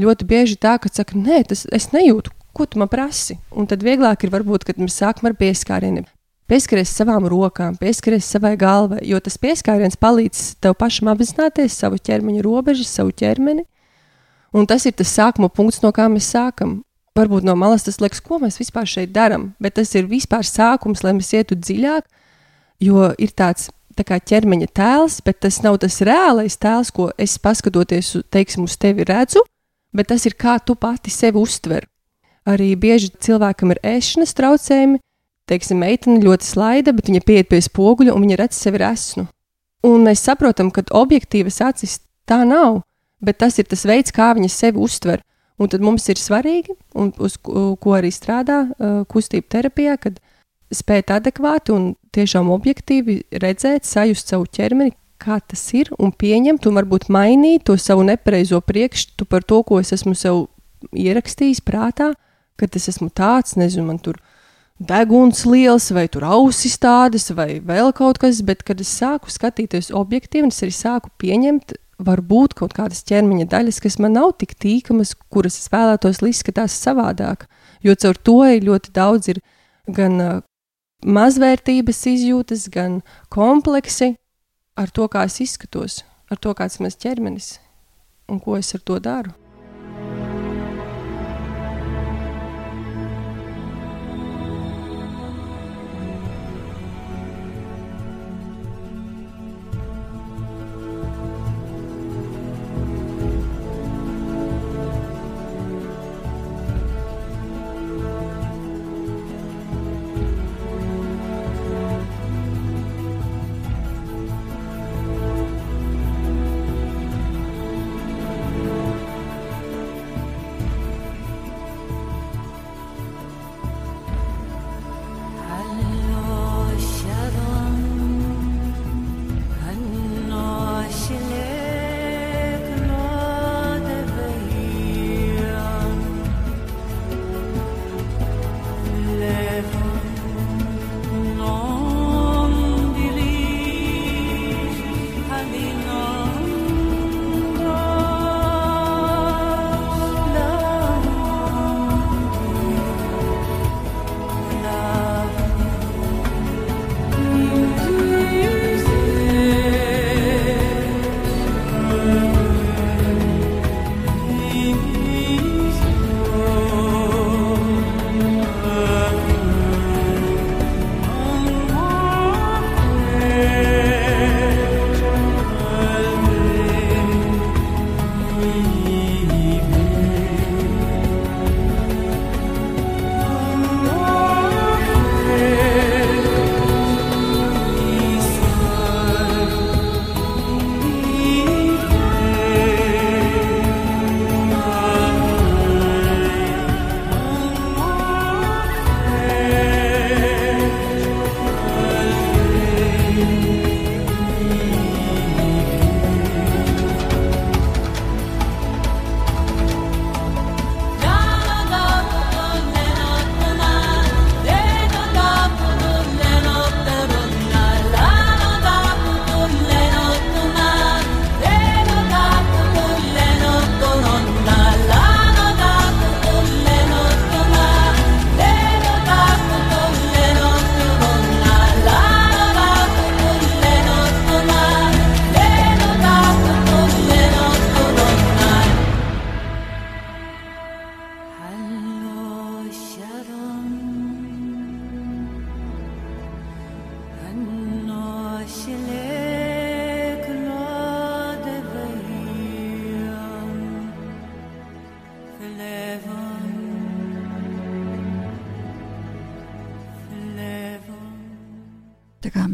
Ļoti 0.00 0.26
bieži 0.26 0.56
tā, 0.58 0.80
ka 0.82 0.90
saka, 0.90 1.14
nē, 1.14 1.44
tas 1.46 1.66
es 1.70 1.92
nejūtu, 1.92 2.32
ko 2.56 2.66
tu 2.66 2.80
man 2.80 2.88
prasi. 2.88 3.38
Un 3.54 3.68
tad 3.70 3.84
vieglāk 3.84 4.24
ir 4.24 4.32
varbūt, 4.32 4.64
kad 4.66 4.80
mēs 4.82 4.98
sākam 4.98 5.30
ar 5.30 5.36
pieskārieniem. 5.38 6.08
Pieskaries 6.50 6.90
savām 6.90 7.28
rokām, 7.30 7.76
pieskaries 7.78 8.26
savai 8.28 8.56
galvai, 8.60 8.98
jo 9.06 9.20
tas 9.22 9.38
pieskāriens 9.40 9.96
palīdz 10.00 10.56
tev 10.60 10.74
pašam 10.80 11.12
apzināties 11.12 11.76
savu 11.78 12.00
ķermeņa 12.02 12.42
robežas, 12.44 12.90
savu 12.92 13.14
ķermeni. 13.14 13.62
Un 14.52 14.66
tas 14.68 14.84
ir 14.86 14.96
tas 14.96 15.12
sākuma 15.12 15.48
punkts, 15.48 15.80
no 15.84 15.92
kā 15.96 16.08
mēs 16.12 16.28
sākam. 16.34 16.82
Varbūt 17.16 17.44
no 17.44 17.54
malas 17.56 17.84
tas 17.84 18.00
liekas, 18.00 18.22
ko 18.24 18.38
mēs 18.40 18.58
vispār 18.60 18.88
šeit 18.88 19.12
darām, 19.12 19.50
bet 19.60 19.76
tas 19.76 19.90
ir 19.96 20.08
vispār 20.08 20.46
sākums, 20.48 21.02
lai 21.04 21.12
mēs 21.16 21.32
ietu 21.36 21.56
dziļāk, 21.60 22.06
jo 22.80 23.10
ir 23.20 23.32
tāds 23.36 23.68
tā 23.96 24.04
kā 24.08 24.16
ķermeņa 24.16 24.68
tēls, 24.72 25.20
bet 25.24 25.42
tas 25.44 25.60
nav 25.64 25.78
tas 25.82 26.00
reālais 26.04 26.56
tēls, 26.60 26.92
ko 26.94 27.10
es 27.20 27.36
paskatoties 27.40 28.14
teiksim, 28.32 28.64
uz 28.64 28.78
tevi 28.80 29.04
redzu, 29.08 29.44
bet 29.92 30.08
tas 30.12 30.24
ir 30.28 30.36
kā 30.40 30.56
tu 30.64 30.76
pati 30.76 31.12
sevi 31.12 31.40
uztver. 31.40 31.88
Arī 32.48 32.72
bieži 32.74 33.12
cilvēkam 33.22 33.74
ir 33.74 33.80
ēšanas 33.86 34.34
traucējumi. 34.34 35.00
Teiksim, 35.50 35.82
meitene 35.82 36.22
ļoti 36.22 36.46
slaida, 36.46 36.94
bet 36.94 37.10
viņa 37.10 37.20
pieiet 37.26 37.50
pie 37.50 37.60
spoguļa 37.62 38.14
un 38.14 38.24
viņa 38.24 38.38
redz 38.40 38.58
sevi 38.58 38.80
resnu. 38.82 39.26
Un 39.86 40.06
mēs 40.06 40.22
saprotam, 40.22 40.70
ka 40.70 40.84
objektīvas 40.94 41.60
acis 41.66 41.98
tā 42.26 42.40
nav, 42.46 42.80
bet 43.24 43.38
tas 43.42 43.58
ir 43.58 43.68
tas 43.70 43.84
veids, 43.88 44.14
kā 44.14 44.32
viņa 44.36 44.50
sevi 44.52 44.82
uztver. 44.82 45.22
Un 45.60 45.70
tad 45.70 45.84
mums 45.84 46.08
ir 46.10 46.18
svarīgi, 46.18 46.74
un 46.98 47.12
uz 47.22 47.36
ko 47.38 47.94
arī 47.94 48.10
strādā 48.10 48.64
uh, 48.66 49.02
kustību 49.08 49.46
terapijā, 49.52 49.98
kad 50.00 50.18
spēt 50.72 51.12
adekvāti 51.14 51.74
un 51.74 51.92
tiešām 52.16 52.50
objektīvi 52.50 53.20
redzēt, 53.42 53.86
sajust 53.86 54.32
savu 54.32 54.48
ķermeni, 54.48 54.94
kā 55.22 55.38
tas 55.46 55.62
ir, 55.76 55.92
un 56.02 56.10
pieņemt, 56.10 56.66
un 56.66 56.80
varbūt 56.80 57.08
mainīt 57.12 57.68
to 57.68 57.76
savu 57.78 58.02
nepareizo 58.08 58.58
priekšstatu 58.64 59.28
par 59.28 59.46
to, 59.46 59.60
ko 59.66 59.78
es 59.82 59.92
esmu 59.94 60.16
sev 60.18 60.46
ierakstījis 60.90 61.62
prātā, 61.62 62.12
ka 62.58 62.66
es 62.66 62.88
esmu 62.90 63.10
tāds, 63.14 63.54
nezinu, 63.60 63.86
man 63.90 64.00
tur 64.02 64.18
deguns 64.82 65.44
liels, 65.46 65.90
vai 65.94 66.08
tur 66.10 66.26
ausis 66.26 66.74
tādas, 66.82 67.28
vai 67.36 67.60
vēl 67.62 67.92
kaut 67.94 68.18
kas, 68.22 68.42
bet 68.42 68.64
kad 68.66 68.80
es 68.82 68.90
sāku 68.98 69.30
skatīties 69.30 69.92
objektīvi, 69.94 70.50
es 70.50 70.62
arī 70.64 70.74
sāku 70.74 71.12
pieņemt, 71.22 71.76
varbūt 72.06 72.56
kaut 72.58 72.74
kādas 72.76 73.04
ķermeņa 73.08 73.48
daļas, 73.52 73.80
kas 73.82 73.98
man 74.02 74.16
nav 74.18 74.34
tik 74.40 74.54
tīkamas, 74.60 75.14
kuras 75.32 75.58
es 75.60 75.70
vēlētos, 75.72 76.22
lai 76.22 76.32
izskatās 76.32 76.76
savādāk. 76.78 77.46
Jo 77.82 77.96
caur 77.98 78.18
to 78.18 78.38
ir 78.46 78.66
ļoti 78.68 78.94
daudz 78.94 79.32
ir 79.32 79.42
gan 79.90 80.18
mazvērtības 81.02 82.06
izjūtas, 82.12 82.68
gan 82.70 83.00
kompleksi 83.32 84.14
ar 84.78 84.90
to, 84.94 85.08
kā 85.10 85.26
es 85.28 85.40
izskatos, 85.42 86.02
ar 86.30 86.38
to, 86.38 86.54
kāds 86.54 86.78
ir 86.78 86.86
mans 86.86 86.98
ķermenis 86.98 87.52
un 88.30 88.40
ko 88.40 88.56
es 88.56 88.74
ar 88.74 88.84
to 88.86 88.98
daru. 89.02 89.41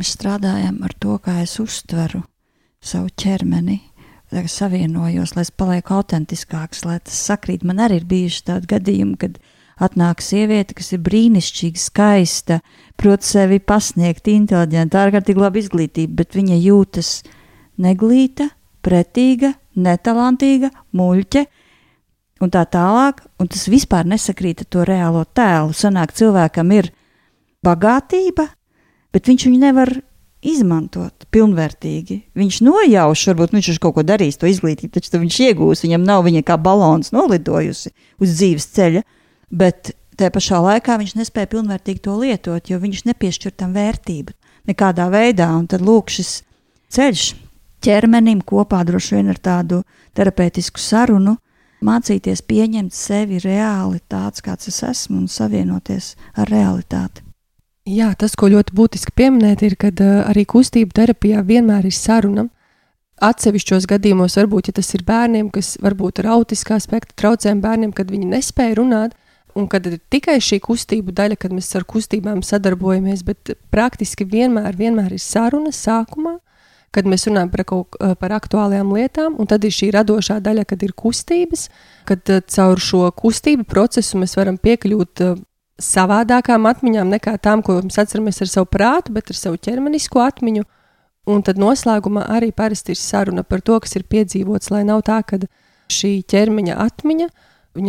Mēs 0.08 0.16
strādājam 0.16 0.80
ar 0.84 0.92
to, 0.96 1.18
kā 1.20 1.42
es 1.42 1.58
uztveru 1.60 2.22
savu 2.80 3.10
ķermeni, 3.12 3.80
savienojos, 4.32 5.34
lai 5.36 5.44
es 5.44 5.50
palieku 5.50 5.98
autentiskāks, 5.98 6.84
lai 6.84 6.98
tas 7.00 7.18
sakrīt. 7.28 7.64
Man 7.64 7.78
arī 7.78 7.98
ir 8.00 8.06
bijuši 8.08 8.44
tādi 8.46 8.70
gadījumi, 8.72 9.16
kad 9.20 9.38
atnāk 9.78 10.22
sieviete, 10.24 10.74
kas 10.74 10.92
ir 10.92 11.02
brīnišķīga, 11.04 11.78
skaista, 11.78 12.60
prot 12.96 13.22
sevi 13.22 13.58
pasniegt, 13.60 14.28
inteliģenta, 14.28 15.04
ārkārtīgi 15.04 15.40
laba 15.40 15.60
izglītība, 15.60 16.22
bet 16.22 16.36
viņa 16.36 16.56
jūtas 16.56 17.22
neglīta, 17.76 18.48
pretīga, 18.80 19.54
netalantīga, 19.76 20.72
muļķa. 20.96 21.44
Un 22.40 22.54
tā 22.54 22.64
tālāk, 22.64 23.26
un 23.40 23.48
tas 23.48 23.68
vispār 23.68 24.08
nesakrīt 24.08 24.62
ar 24.64 24.72
to 24.72 24.88
reālo 24.88 25.24
tēlu. 25.34 25.74
Sanāk, 25.74 26.14
cilvēkam 26.16 26.72
ir 26.72 26.92
bagātība, 27.66 28.54
bet 29.14 29.28
viņš 29.30 29.46
viņu 29.48 29.60
nevar 29.62 29.92
izmantot 30.44 31.26
pilnvērtīgi. 31.34 32.20
Viņš 32.38 32.60
nojauš, 32.66 33.24
varbūt 33.30 33.54
viņš 33.56 33.70
ir 33.72 33.80
kaut 33.82 33.96
ko 33.96 34.04
darījis, 34.06 34.38
to 34.38 34.50
izglītību, 34.50 34.92
taču 34.94 35.18
viņš 35.18 35.38
iegūs, 35.48 35.84
viņam 35.86 36.04
nav 36.06 36.24
viņa 36.28 36.44
kā 36.46 36.58
balons 36.62 37.10
nolidojusi 37.14 37.90
uz 38.22 38.36
dzīves 38.36 38.68
ceļa, 38.76 39.02
bet 39.50 39.92
tajā 40.18 40.34
pašā 40.34 40.60
laikā 40.62 40.98
viņš 41.00 41.16
nespēja 41.18 41.50
pilnvērtīgi 41.54 42.04
to 42.06 42.14
lietot, 42.20 42.70
jo 42.70 42.78
viņš 42.82 43.04
nepiešķir 43.10 43.56
tam 43.58 43.74
vērtību 43.74 44.34
nekādā 44.70 45.08
veidā. 45.12 45.50
Un 45.56 45.66
tad 45.70 45.82
lūk, 45.84 46.12
šis 46.12 46.40
ceļš 46.94 47.28
ķermenim 47.84 48.42
kopā 48.46 48.82
droši 48.86 49.18
vien 49.18 49.30
ar 49.32 49.38
tādu 49.42 49.82
terapeitisku 50.18 50.82
sarunu. 50.82 51.38
Mācīties 51.84 52.42
pieņemt 52.42 52.94
sevi 52.94 53.38
reāli 53.38 54.00
tāds, 54.10 54.42
kāds 54.42 54.70
es 54.70 54.82
esmu, 54.82 55.22
un 55.22 55.30
savienoties 55.30 56.16
ar 56.34 56.50
realitāti. 56.50 57.27
Jā, 57.88 58.10
tas, 58.18 58.34
ko 58.36 58.50
ļoti 58.52 58.74
būtiski 58.76 59.14
pieminēt, 59.16 59.62
ir, 59.64 59.74
ka 59.80 59.88
uh, 59.88 60.08
arī 60.28 60.44
kustību 60.48 60.92
terapijā 60.92 61.40
vienmēr 61.46 61.86
ir 61.88 61.94
saruna. 61.96 62.48
Atsevišķos 63.24 63.86
gadījumos, 63.88 64.36
varbūt, 64.38 64.68
ja 64.68 64.76
tas 64.76 64.92
ir 64.94 65.06
bērniem, 65.08 65.48
kas 65.54 65.76
varbūt 65.82 66.20
ir 66.20 66.28
autiskā 66.34 66.76
spektra 66.82 67.16
traucējumi 67.22 67.64
bērniem, 67.64 67.94
kad 67.96 68.12
viņi 68.12 68.28
nespēja 68.34 68.76
runāt, 68.78 69.16
un 69.58 69.66
kad 69.72 69.88
ir 69.88 69.96
tikai 70.12 70.36
šī 70.44 70.60
kustību 70.66 71.14
daļa, 71.16 71.38
kad 71.40 71.54
mēs 71.54 71.72
ar 71.80 71.86
kustībām 71.88 72.44
sadarbojamies, 72.46 73.24
bet 73.26 73.56
praktiski 73.72 74.28
vienmēr, 74.28 74.76
vienmēr 74.78 75.16
ir 75.16 75.24
saruna 75.24 75.72
sākumā, 75.74 76.36
kad 76.94 77.08
mēs 77.08 77.26
runājam 77.26 77.50
par, 77.56 77.64
kaut, 77.72 77.98
par 78.20 78.36
aktuālajām 78.36 78.92
lietām, 78.94 79.40
un 79.40 79.48
tad 79.48 79.64
ir 79.64 79.74
šī 79.74 79.90
radošā 79.96 80.38
daļa, 80.44 80.68
kad 80.68 80.84
ir 80.84 80.94
kustības, 80.96 81.70
kad 82.08 82.36
caur 82.52 82.80
šo 82.84 83.08
kustību 83.16 83.66
procesu 83.68 84.20
mēs 84.20 84.36
varam 84.38 84.60
piekļūt 84.60 85.24
savādākām 85.78 86.66
atmiņām 86.68 87.10
nekā 87.14 87.36
tām, 87.42 87.62
ko 87.62 87.78
mēs 87.82 88.00
atceramies 88.02 88.42
ar 88.42 88.50
savu 88.50 88.68
prātu, 88.70 89.14
bet 89.14 89.30
ar 89.30 89.38
savu 89.38 89.60
ķermenisko 89.62 90.22
atmiņu. 90.24 90.66
Un 91.28 91.42
tad 91.44 91.60
noslēgumā 91.60 92.24
arī 92.32 92.50
parasti 92.56 92.94
ir 92.94 93.00
saruna 93.00 93.44
par 93.44 93.60
to, 93.60 93.76
kas 93.84 93.98
ir 93.98 94.06
piedzīvots, 94.08 94.70
lai 94.72 94.84
nav 94.88 95.04
tā, 95.06 95.20
ka 95.22 95.38
šī 95.92 96.22
ķermeņa 96.28 96.78
atmiņa 96.86 97.28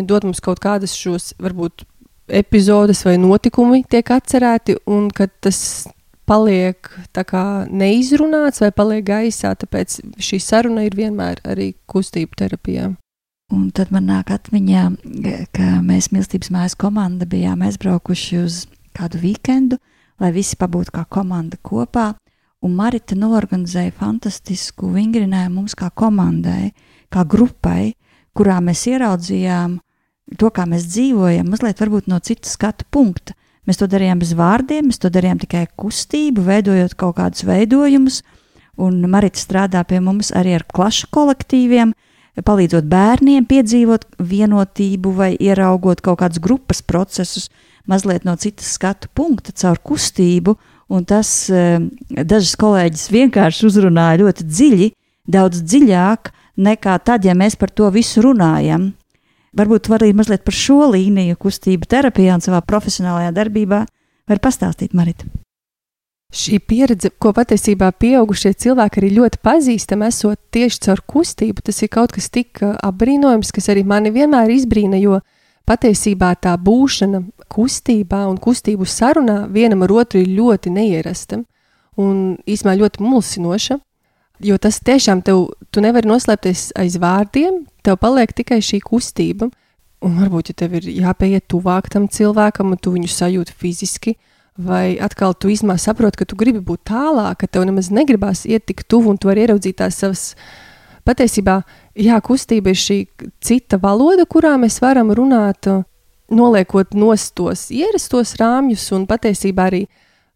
dod 0.06 0.28
mums 0.28 0.42
kaut 0.44 0.60
kādas 0.62 0.94
šos, 0.94 1.34
varbūt, 1.42 1.86
epizodes 2.30 3.02
vai 3.08 3.18
notikumi 3.18 3.84
tiek 3.90 4.12
atcerēti, 4.14 4.78
un 4.86 5.10
ka 5.10 5.26
tas 5.42 5.88
paliek 6.30 6.92
kā 7.26 7.46
neizrunāts 7.66 8.62
vai 8.62 8.70
paliek 8.76 9.06
gaisā. 9.08 9.56
Tāpēc 9.58 10.00
šī 10.22 10.40
saruna 10.44 10.86
ir 10.86 10.98
vienmēr 10.98 11.42
arī 11.48 11.74
kustību 11.90 12.38
terapijā. 12.38 12.92
Un 13.50 13.70
tad 13.74 13.90
man 13.90 14.06
nāk 14.06 14.30
atmiņā, 14.30 14.84
ka 15.58 15.80
mēs 15.82 16.12
mīlestības 16.14 16.52
mājas 16.54 16.76
komanda 16.78 17.26
bijām 17.30 17.64
aizbraukuši 17.66 18.42
uz 18.44 18.60
kādu 18.94 19.22
weekendu, 19.24 19.80
lai 20.22 20.30
visi 20.36 20.58
pabūtu 20.60 20.94
kā 20.94 21.06
komanda 21.10 21.58
kopā. 21.66 22.12
Un 22.62 22.76
Marita 22.78 23.16
norganizēja 23.18 23.96
fantastisku 23.96 24.92
vingrinājumu 24.94 25.62
mums 25.62 25.78
kā 25.80 25.88
komandai, 25.90 26.74
kā 27.10 27.24
grupai, 27.26 27.94
kurā 28.38 28.60
mēs 28.62 28.84
ieraudzījām 28.92 29.78
to, 30.38 30.50
kā 30.54 30.68
mēs 30.70 30.86
dzīvojam, 30.92 31.50
mazliet 31.50 31.80
varbūt 31.82 32.10
no 32.12 32.20
citas 32.22 32.54
skatu 32.58 32.86
punkta. 32.92 33.34
Mēs 33.66 33.80
to 33.80 33.88
darījām 33.90 34.22
bez 34.22 34.36
vārdiem, 34.38 34.90
mēs 34.90 35.02
to 35.02 35.10
darījām 35.14 35.40
tikai 35.42 35.66
kustību, 35.80 36.44
veidojot 36.46 36.94
kaut 37.00 37.18
kādus 37.18 37.48
veidojumus. 37.48 38.22
Un 38.80 39.02
Marita 39.12 39.42
strādā 39.42 39.82
pie 39.88 40.00
mums 40.04 40.30
arī 40.36 40.56
ar 40.60 40.68
klašu 40.70 41.10
kolektīviem, 41.16 41.96
palīdzot 42.46 42.88
bērniem 42.90 43.48
piedzīvot 43.50 44.06
vienotību 44.20 45.14
vai 45.16 45.32
ieraugot 45.36 46.02
kaut 46.06 46.20
kādus 46.22 46.42
grupas 46.44 46.82
procesus, 46.86 47.50
mazliet 47.90 48.26
no 48.28 48.36
citas 48.40 48.74
skatu 48.78 49.10
punkta, 49.16 49.56
caur 49.56 49.82
kustību. 49.84 50.56
Un 50.90 51.06
tas 51.06 51.30
eh, 51.54 51.78
dažas 52.10 52.56
kolēģis 52.58 53.10
vienkārši 53.14 53.68
uzrunāja 53.68 54.22
ļoti 54.24 54.46
dziļi, 54.50 54.88
daudz 55.30 55.62
dziļāk 55.62 56.32
nekā 56.60 56.96
tad, 57.06 57.28
ja 57.28 57.36
mēs 57.38 57.60
par 57.60 57.70
to 57.70 57.92
visu 57.94 58.24
runājam. 58.26 58.90
Varbūt 59.58 59.90
var 59.90 60.04
arī 60.04 60.14
mazliet 60.18 60.46
par 60.46 60.56
šo 60.58 60.92
līniju 60.94 61.38
kustību 61.42 61.90
terapijā 61.90 62.38
un 62.38 62.46
savā 62.46 62.62
profesionālajā 62.66 63.34
darbībā 63.38 63.84
var 64.30 64.42
pastāstīt 64.44 64.98
Marita. 64.98 65.30
Šī 66.30 66.60
pieredze, 66.62 67.10
ko 67.18 67.32
patiesībā 67.34 67.88
pieaugušie 67.98 68.52
cilvēki 68.54 69.02
arī 69.02 69.08
ļoti 69.16 69.40
pazīstam, 69.42 70.04
esot 70.06 70.38
tieši 70.54 70.84
caur 70.86 71.02
kustību, 71.10 71.64
tas 71.66 71.82
ir 71.82 71.90
kaut 71.90 72.14
kas 72.14 72.30
tik 72.30 72.62
uh, 72.62 72.76
apbrīnojams, 72.86 73.50
kas 73.56 73.72
arī 73.74 73.82
mani 73.82 74.12
vienmēr 74.14 74.54
izbrīna, 74.54 75.00
jo 75.02 75.18
patiesībā 75.70 76.36
tā 76.38 76.54
būšana 76.62 77.24
kustībā 77.50 78.28
un 78.30 78.38
kustību 78.38 78.86
sarunā 78.86 79.48
vienam 79.50 79.82
ar 79.88 79.96
otru 80.04 80.22
ir 80.22 80.30
ļoti 80.38 80.74
neierasta 80.74 81.42
un 81.98 82.38
īsumā 82.46 82.78
ļoti 82.78 83.04
mulsinoša. 83.04 83.80
Jo 84.46 84.56
tas 84.62 84.78
tiešām 84.86 85.26
tev, 85.26 85.50
tu 85.74 85.82
nevari 85.84 86.08
noslēpties 86.08 86.70
aiz 86.80 86.96
vārdiem, 87.02 87.66
tev 87.84 87.98
paliek 88.00 88.32
tikai 88.38 88.62
šī 88.64 88.80
kustība. 88.86 89.50
Un 90.06 90.16
varbūt, 90.16 90.54
ja 90.54 90.62
tev 90.62 90.78
ir 90.80 90.86
jāpieiet 90.94 91.50
tuvāk 91.52 91.90
tam 91.92 92.06
cilvēkam, 92.08 92.72
un 92.72 92.80
tu 92.80 92.94
viņu 92.94 93.10
sajūti 93.12 93.56
fiziski, 93.60 94.14
Vai 94.60 94.98
atkal 95.00 95.32
tu 95.40 95.48
īstenībā 95.48 95.78
saproti, 95.80 96.20
ka 96.20 96.26
tu 96.28 96.36
gribi 96.40 96.60
būt 96.60 96.90
tālāk, 96.90 97.38
ka 97.40 97.48
tev 97.48 97.64
nemaz 97.70 97.88
negribās 97.96 98.44
iet 98.44 98.66
tik 98.68 98.84
tuvu, 98.92 99.14
un 99.14 99.20
tu 99.20 99.30
vari 99.30 99.46
ieraudzīt 99.46 99.78
tās 99.80 100.00
savas. 100.02 100.24
Patiesībā, 101.08 101.62
jā, 101.96 102.18
kustība 102.20 102.74
ir 102.74 102.78
šī 102.78 102.98
cita 103.40 103.80
valoda, 103.80 104.28
kurā 104.28 104.58
mēs 104.60 104.82
varam 104.84 105.14
runāt, 105.16 105.70
noliekot 106.30 106.92
nostos 106.94 107.70
ierastos 107.72 108.36
rāmjus, 108.42 108.84
un 108.98 109.08
patiesībā 109.10 109.70
arī 109.72 109.86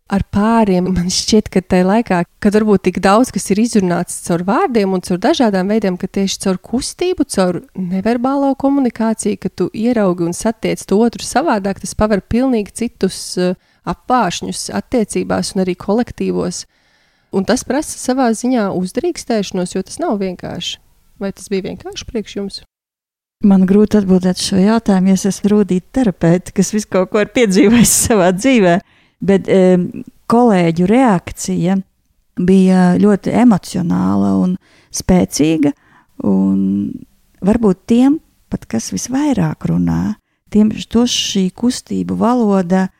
ar 0.07 0.23
pāriem. 0.31 0.87
Man 0.93 1.11
šķiet, 1.11 1.49
ka 1.51 1.59
tajā 1.59 1.87
laikā, 1.89 2.21
kad 2.43 2.55
varbūt 2.55 2.85
tik 2.87 3.01
daudz 3.03 3.31
kas 3.33 3.49
ir 3.51 3.59
izrunāts 3.63 4.21
caur 4.27 4.45
vārdiem 4.47 4.95
un 4.95 5.03
caur 5.03 5.19
dažādām 5.21 5.71
veidiem, 5.71 5.99
ka 5.99 6.07
tieši 6.07 6.39
caur 6.45 6.61
kustību, 6.63 7.27
caur 7.35 7.61
neverbālo 7.75 8.53
komunikāciju, 8.59 9.39
ka 9.43 9.51
tu 9.51 9.69
ieraugi 9.73 10.27
un 10.27 10.35
satiec 10.37 10.83
to 10.87 10.99
otru 11.03 11.27
savādāk, 11.27 11.83
tas 11.83 11.95
paver 11.97 12.23
pilnīgi 12.23 12.75
citus 12.83 13.21
uh, 13.35 13.55
apvāršņus 13.89 14.69
attiecībās 14.75 15.53
un 15.53 15.63
arī 15.65 15.75
kolektīvos. 15.79 16.63
Un 17.33 17.47
tas 17.49 17.65
prasa 17.65 17.97
savā 17.97 18.29
ziņā 18.37 18.69
uzdrīkstēšanos, 18.77 19.75
jo 19.75 19.81
tas 19.85 19.99
nav 20.01 20.19
vienkārši. 20.21 20.77
Vai 21.21 21.31
tas 21.35 21.49
bija 21.51 21.67
vienkārši 21.69 22.07
priekš 22.09 22.35
jums? 22.37 22.61
Man 23.43 23.65
grūti 23.67 23.99
atbildēt 23.99 24.39
šo 24.39 24.59
jautājumu, 24.61 25.11
jo 25.11 25.17
es 25.17 25.25
esmu 25.27 25.51
rūtīta 25.51 25.99
terapeite, 25.99 26.53
kas 26.55 26.71
visu 26.75 26.87
kaut 26.93 27.11
ko 27.11 27.23
ir 27.23 27.31
piedzīvojis 27.35 27.95
savā 28.07 28.31
dzīvē. 28.37 28.77
Bet 29.23 29.49
um, 29.51 29.89
kolēģu 30.31 30.87
reakcija 30.89 31.77
bija 32.39 32.93
ļoti 33.01 33.33
emocionāla 33.43 34.35
un 34.41 34.55
spēcīga. 34.93 35.73
Un 36.29 36.93
varbūt 37.43 37.85
tiem, 37.89 38.19
pat 38.53 38.67
kas 38.69 38.91
visvairāk 38.93 39.67
runā, 39.67 40.15
tiem 40.53 40.69
šī 40.71 41.47
kustību 41.57 42.15
valoda 42.19 42.85
uh, 42.85 42.99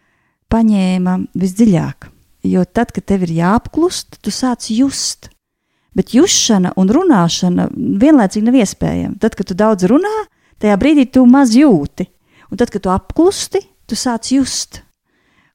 paņēma 0.53 1.17
visdziļāk. 1.39 2.09
Jo 2.43 2.65
tad, 2.67 2.91
kad 2.93 3.05
tev 3.07 3.23
ir 3.25 3.37
jāapklust, 3.39 4.19
tu 4.21 4.31
sāc 4.33 4.67
just. 4.73 5.29
Bet 5.95 6.15
jušana 6.15 6.73
un 6.79 6.89
runāšana 6.91 7.69
vienlaicīgi 7.73 8.47
nav 8.47 8.57
iespējama. 8.59 9.19
Tad, 9.21 9.37
kad 9.39 9.49
tu 9.49 9.57
daudz 9.57 9.87
runā, 9.89 10.13
tajā 10.61 10.75
brīdī 10.81 11.05
tu 11.13 11.23
maz 11.29 11.53
jūti. 11.55 12.09
Un 12.51 12.59
tad, 12.59 12.73
kad 12.73 12.83
tu 12.83 12.91
apklusti, 12.93 13.63
tu 13.87 13.97
sāc 13.97 14.33
just. 14.33 14.81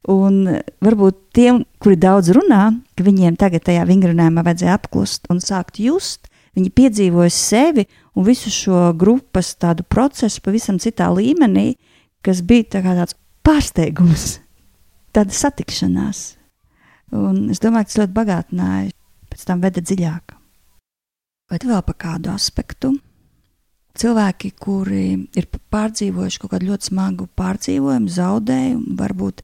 Un 0.09 0.47
varbūt 0.81 1.19
tiem, 1.37 1.61
kuri 1.83 1.99
daudz 2.01 2.33
runā, 2.33 2.71
ka 2.97 3.05
viņiem 3.05 3.37
tagad 3.39 3.67
tajā 3.67 3.85
vingrinājumā 3.89 4.47
vajadzēja 4.47 4.79
apklust 4.79 5.29
un 5.29 5.43
sākt 5.45 5.83
just, 5.83 6.31
viņi 6.57 6.73
piedzīvoja 6.73 7.35
sevi 7.35 7.85
un 8.17 8.25
visu 8.27 8.51
šo 8.55 8.89
grupas 8.97 9.53
procesu 9.91 10.41
pavisam 10.41 10.81
citā 10.81 11.11
līmenī, 11.13 11.75
kas 12.25 12.41
bija 12.41 12.79
tā 12.79 12.87
tāds 12.87 13.19
pārsteigums 13.45 14.39
tāda 15.17 15.35
satikšanās. 15.35 16.25
Un 17.17 17.49
es 17.53 17.63
domāju, 17.63 17.87
ka 17.87 17.91
tas 17.91 18.01
ļoti 18.03 18.17
bagātināja, 18.17 18.95
pēc 19.33 19.45
tam 19.49 19.63
veda 19.65 19.83
dziļāk. 19.85 20.35
Vai 21.49 21.61
vēl 21.65 21.85
par 21.87 21.97
kādu 21.97 22.33
aspektu? 22.35 22.93
Cilvēki, 23.99 24.53
kuri 24.61 25.05
ir 25.35 25.47
pārdzīvojuši 25.73 26.41
kaut 26.43 26.53
kādu 26.53 26.69
ļoti 26.69 26.91
smagu 26.91 27.27
pārdzīvojumu, 27.39 28.13
zaudējumu, 28.15 28.93
varbūt 29.01 29.41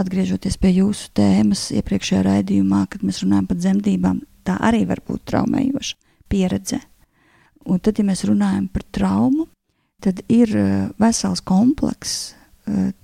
atgriežoties 0.00 0.56
pie 0.58 0.72
jūsu 0.78 1.12
tēmas 1.14 1.68
iepriekšējā 1.76 2.22
raidījumā, 2.26 2.86
kad 2.90 3.04
mēs 3.06 3.20
runājam 3.22 3.50
par 3.50 3.60
dzemdībām, 3.60 4.22
tā 4.48 4.56
arī 4.64 4.86
var 4.88 5.04
būt 5.06 5.26
traumējoša 5.28 6.00
pieredze. 6.32 6.80
Un 7.68 7.78
tad, 7.78 8.00
ja 8.00 8.08
mēs 8.08 8.24
runājam 8.26 8.66
par 8.72 8.88
traumu, 8.90 9.46
tad 10.02 10.24
ir 10.32 10.50
uh, 10.56 10.88
vesels 10.98 11.44
komplekss, 11.46 12.32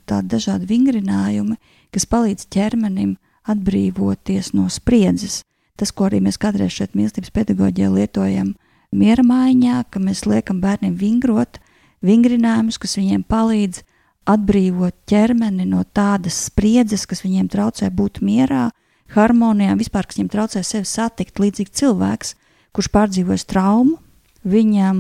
tādi 0.09 0.33
dažādi 0.35 0.69
vingrinājumi, 0.69 1.57
kas 1.95 2.07
palīdz 2.09 2.49
ķermenim 2.53 3.17
atbrīvoties 3.49 4.53
no 4.57 4.69
spriedzes. 4.73 5.43
Tas, 5.79 5.93
ko 5.95 6.09
arī 6.09 6.21
mēs 6.25 6.41
kādreiz 6.41 6.75
šeit 6.75 6.97
mīlestības 6.99 7.31
pedagoģijā 7.35 7.91
lietojam, 7.95 8.55
miera 8.91 9.23
maiņā, 9.25 9.85
ka 9.93 10.03
mēs 10.03 10.25
liekam 10.27 10.63
bērniem 10.63 10.97
vingrot 10.99 11.61
vingrinājumus, 12.05 12.81
kas 12.83 12.97
viņiem 12.99 13.23
palīdz 13.29 13.85
atbrīvot 14.29 14.97
ķermeni 15.09 15.67
no 15.69 15.85
tādas 15.97 16.37
spriedzes, 16.49 17.07
kas 17.09 17.23
viņiem 17.25 17.49
traucē 17.53 17.89
būt 17.95 18.21
mierā, 18.25 18.69
harmonijā, 19.15 19.77
vispār, 19.79 20.09
kas 20.09 20.19
viņiem 20.19 20.33
traucē 20.35 20.63
sevi 20.67 20.89
satikt. 20.89 21.41
Līdzīgi 21.41 21.73
cilvēks, 21.81 22.35
kurš 22.77 22.91
pārdzīvojas 22.93 23.47
traumu, 23.49 23.97
viņam 24.45 24.99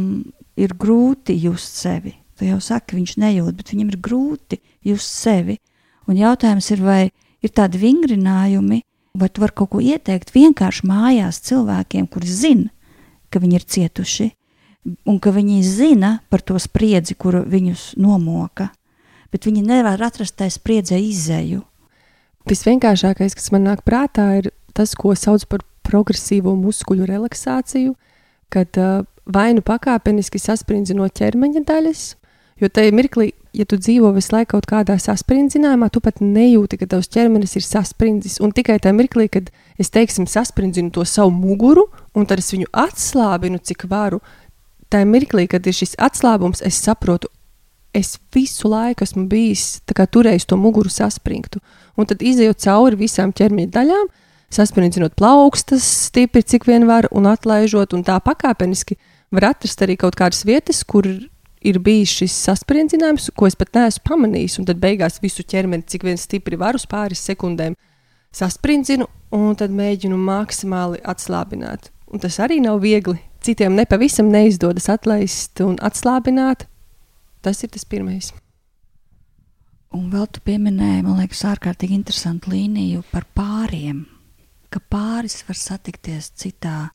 ir 0.59 0.75
grūti 0.79 1.37
just 1.43 1.77
sevi. 1.79 2.17
Tu 2.39 2.47
jau 2.47 2.61
saki, 2.63 2.95
viņš 2.99 3.17
nejūt, 3.19 3.57
bet 3.59 3.73
viņam 3.75 3.91
ir 3.91 3.99
grūti 4.03 4.61
just 4.87 5.11
sevi. 5.11 5.59
Un 6.09 6.21
jautājums 6.21 6.71
ir, 6.71 6.83
vai 6.85 7.03
ir 7.43 7.53
tādi 7.55 7.81
vingrinājumi, 7.83 8.83
vai 9.19 9.29
tu 9.29 9.43
vari 9.43 9.57
kaut 9.59 9.73
ko 9.73 9.81
ieteikt 9.83 10.31
vienkārši 10.35 10.87
mājās 10.87 11.43
cilvēkiem, 11.49 12.07
kuri 12.07 12.31
zina, 12.31 12.71
ka 13.29 13.43
viņi 13.43 13.59
ir 13.59 13.67
cietuši, 13.75 14.29
un 15.09 15.19
ka 15.19 15.33
viņi 15.35 15.59
zina 15.67 16.19
par 16.31 16.45
to 16.47 16.59
spriedzi, 16.63 17.17
kuru 17.19 17.43
viņus 17.43 17.97
nomoka, 18.01 18.71
bet 19.33 19.49
viņi 19.49 19.65
nevar 19.67 20.01
atrast 20.07 20.39
tajā 20.39 20.55
spriedzē 20.55 21.01
izēju. 21.03 21.65
Visvienkāršākais, 22.49 23.35
kas 23.37 23.51
man 23.53 23.67
nāk 23.67 23.83
prātā, 23.85 24.31
ir 24.41 24.53
tas, 24.73 24.95
ko 24.97 25.13
sauc 25.19 25.45
par 25.51 25.67
progresīvo 25.85 26.55
muskuļu 26.57 27.09
relaksāciju, 27.09 27.97
kad 28.53 28.79
uh, 28.81 29.03
vai 29.29 29.51
nu 29.57 29.65
pakāpeniski 29.65 30.41
sasprindzi 30.41 30.97
no 30.97 31.09
ķermeņa 31.09 31.65
daļas, 31.69 32.05
jo 32.61 32.69
tajā 32.69 32.93
mirklī, 32.95 33.31
ja 33.57 33.65
tu 33.69 33.79
dzīvo 33.81 34.11
visu 34.17 34.35
laiku 34.35 34.57
kaut 34.57 34.69
kādā 34.71 34.99
sasprindzinājumā, 35.01 35.89
tu 35.93 36.03
pat 36.05 36.21
nejūti, 36.23 36.79
ka 36.81 36.89
tavs 36.91 37.11
ķermenis 37.15 37.57
ir 37.59 37.65
sasprindzis. 37.67 38.39
Un 38.45 38.53
tikai 38.55 38.79
tajā 38.83 38.97
mirklī, 38.97 39.29
kad 39.33 39.51
es 39.81 39.93
teiksim, 39.95 40.29
sasprindzinu 40.31 40.93
to 40.95 41.07
savu 41.09 41.33
muguru, 41.35 41.89
un 42.15 42.29
tad 42.29 42.43
es 42.43 42.53
viņu 42.55 42.71
atslābinu, 42.73 43.61
cik 43.63 43.89
varu, 43.91 44.21
tajā 44.93 45.09
mirklī, 45.09 45.49
kad 45.51 45.67
ir 45.67 45.77
šis 45.77 45.97
atslābums, 46.01 46.63
es 46.67 46.79
saprotu, 46.83 47.31
es 47.97 48.19
visu 48.35 48.69
laiku 48.69 49.05
esmu 49.07 49.27
bijis 49.31 49.81
turējis 49.89 50.47
to 50.49 50.59
muguru 50.61 50.91
saspringtu. 50.93 51.61
Un 51.99 52.07
tad 52.07 52.23
izējot 52.23 52.63
cauri 52.63 53.01
visām 53.01 53.33
ķermeņa 53.33 53.73
daļām, 53.75 54.11
saspringzinot 54.55 55.17
plaukstas, 55.19 55.85
stipri 56.09 56.43
cik 56.43 56.69
vien 56.69 56.87
var, 56.89 57.09
un 57.13 57.29
atlaižot, 57.29 57.97
un 57.97 58.05
tā 58.05 58.19
pakāpeniski 58.25 58.97
var 59.35 59.51
atrast 59.53 59.83
arī 59.85 59.99
kaut 60.01 60.17
kādas 60.17 60.45
vietas, 60.49 60.85
kur 60.85 61.09
ir 61.61 61.79
bijis 61.83 62.15
šis 62.21 62.35
saspringzinājums, 62.47 63.31
ko 63.37 63.49
es 63.49 63.57
pat 63.59 63.75
neesmu 63.77 64.05
pamanījis, 64.09 64.59
un 64.61 64.69
tad 64.69 64.81
beigās 64.83 65.21
visu 65.23 65.45
ķermeni, 65.47 65.87
cik 65.87 66.07
vien 66.07 66.21
stipri 66.21 66.59
var 66.61 66.79
uz 66.79 66.87
pāris 66.89 67.23
sekundēm, 67.27 67.77
saspringzinu, 68.35 69.09
un 69.35 69.57
tad 69.59 69.75
mēģinu 69.75 70.19
maksimāli 70.19 71.01
atslābināt. 71.05 71.91
Un 72.09 72.23
tas 72.23 72.39
arī 72.41 72.61
nav 72.65 72.81
viegli, 72.83 73.19
citiem 73.45 73.77
nepavisam 73.77 74.31
neizdodas 74.33 74.89
atlaist 74.93 75.61
un 75.65 75.77
atslābināt. 75.85 76.67
Tas 77.45 77.63
ir 77.63 77.73
tas 77.75 77.85
pirmais. 77.85 78.33
Un 79.95 80.11
vēl 80.13 80.27
tu 80.33 80.41
pieminēji, 80.45 81.05
man 81.05 81.21
liekas, 81.23 81.47
ārkārtīgi 81.49 81.97
interesantu 81.97 82.53
līniju 82.53 83.05
par 83.13 83.25
pāriem. 83.37 84.05
Ka 84.69 84.83
pāris 84.85 85.41
var 85.49 85.57
satikties 85.57 86.29
citā, 86.37 86.91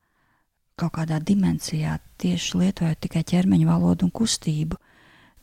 kaut 0.79 0.95
kādā 0.97 1.19
dimensijā, 1.21 1.99
tieši 2.21 2.57
lietojot 2.61 3.03
tikai 3.05 3.23
ķermeņa 3.29 3.69
valodu 3.69 4.07
un 4.07 4.11
kustību. 4.15 4.79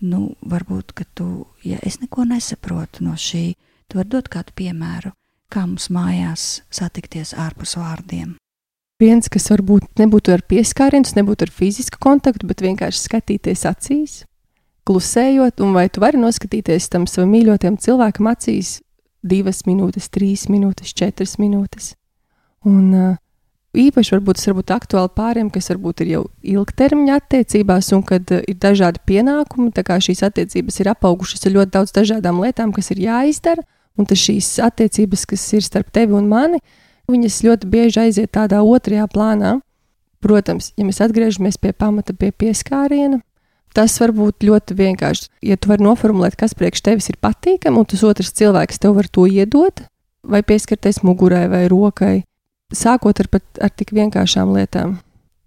Nu, 0.01 0.35
varbūt, 0.40 0.95
ka 0.97 1.05
tu, 1.14 1.47
ja 1.64 1.79
es 1.85 2.01
neko 2.01 2.25
nesaprotu 2.29 3.05
no 3.05 3.16
šī, 3.21 3.55
tu 3.88 4.01
vari 4.01 4.12
dot 4.16 4.31
kādu 4.33 4.57
piemēru, 4.57 5.12
kā 5.53 5.66
mums 5.66 5.90
mājās 5.93 6.62
satikties 6.73 7.35
ārpus 7.37 7.77
vārdiem 7.77 8.38
viens, 9.01 9.31
kas 9.33 9.49
varbūt 9.53 10.01
nebūtu 10.01 10.35
ar 10.35 10.45
pieskārienu, 10.47 11.09
nebūtu 11.16 11.47
ar 11.47 11.55
fizisku 11.55 12.01
kontaktu, 12.03 12.49
bet 12.51 12.62
vienkārši 12.64 13.07
skatīties 13.07 13.64
acīs, 13.69 14.19
klusējot, 14.88 15.62
un 15.64 15.75
vai 15.77 15.88
tu 15.93 16.03
vari 16.05 16.21
noskatīties 16.21 16.90
tam 16.93 17.07
savam 17.11 17.33
mīļotajam 17.35 17.79
cilvēkam 17.81 18.31
acīs 18.33 18.79
divas 19.21 19.64
minūtes, 19.69 20.09
trīs 20.12 20.47
minūtes, 20.53 20.95
četras 20.97 21.37
minūtes. 21.40 21.95
Un 22.69 22.87
uh, 22.93 23.16
īpaši 23.77 24.17
varbūt 24.17 24.41
tas 24.41 24.55
būt 24.57 24.75
aktuāli 24.75 25.13
pāriem, 25.15 25.51
kas 25.55 25.71
varbūt 25.73 26.05
ir 26.05 26.13
jau 26.15 26.23
ilgtermiņa 26.43 27.17
attiecībās, 27.21 27.93
un 27.97 28.05
kad 28.07 28.35
uh, 28.35 28.43
ir 28.49 28.59
dažādi 28.61 29.03
pienākumi, 29.07 29.71
tā 29.77 29.85
kā 29.87 30.01
šīs 30.03 30.25
attiecības 30.27 30.81
ir 30.83 30.93
apaugušas 30.95 31.47
ar 31.47 31.57
ļoti 31.59 31.77
daudz 31.79 31.95
dažādām 31.97 32.43
lietām, 32.43 32.75
kas 32.77 32.91
ir 32.95 33.05
jāizdara, 33.07 33.67
un 33.99 34.09
tas 34.11 34.19
šīs 34.19 34.57
attiecības, 34.65 35.27
kas 35.31 35.49
ir 35.59 35.67
starp 35.67 35.93
tevi 35.95 36.17
un 36.19 36.31
mani, 36.31 36.63
Viņas 37.11 37.41
ļoti 37.43 37.71
bieži 37.71 38.01
aiziet 38.05 38.31
tādā 38.37 38.61
otrajā 38.63 39.09
plānā. 39.11 39.59
Protams, 40.23 40.71
ja 40.77 40.85
mēs 40.85 41.01
atgriežamies 41.03 41.57
pie 41.59 41.73
pamata, 41.73 42.13
pie 42.15 42.29
pieskāriena, 42.31 43.23
tas 43.75 43.95
var 44.03 44.13
būt 44.15 44.45
ļoti 44.45 44.77
vienkārši. 44.77 45.31
Ja 45.49 45.57
tu 45.57 45.71
vari 45.73 45.87
noformulēt, 45.87 46.37
kas 46.39 46.55
priekš 46.55 46.85
tevis 46.85 47.09
ir 47.09 47.17
patīkami, 47.25 47.81
un 47.81 47.89
tas 47.89 48.05
otrs 48.05 48.35
cilvēks 48.37 48.83
tev 48.83 48.99
var 48.99 49.09
to 49.09 49.25
iedot, 49.27 49.81
vai 50.23 50.43
pieskarties 50.45 51.01
mugurai 51.07 51.47
vai 51.51 51.65
rokai, 51.73 52.21
sākot 52.75 53.21
ar, 53.23 53.29
pat, 53.31 53.45
ar 53.63 53.73
tik 53.75 53.93
vienkāršām 53.97 54.53
lietām, 54.55 54.99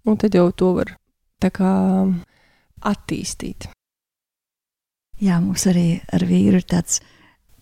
un 0.04 0.20
tad 0.20 0.36
jau 0.36 0.50
to 0.52 0.72
var 0.80 0.94
kā 1.44 1.72
attīstīt. 2.84 3.68
Jā, 5.20 5.38
mums 5.40 5.66
arī 5.68 6.00
ar 6.12 6.24
vīru 6.26 6.58
ir 6.60 6.66
tāds 6.68 7.02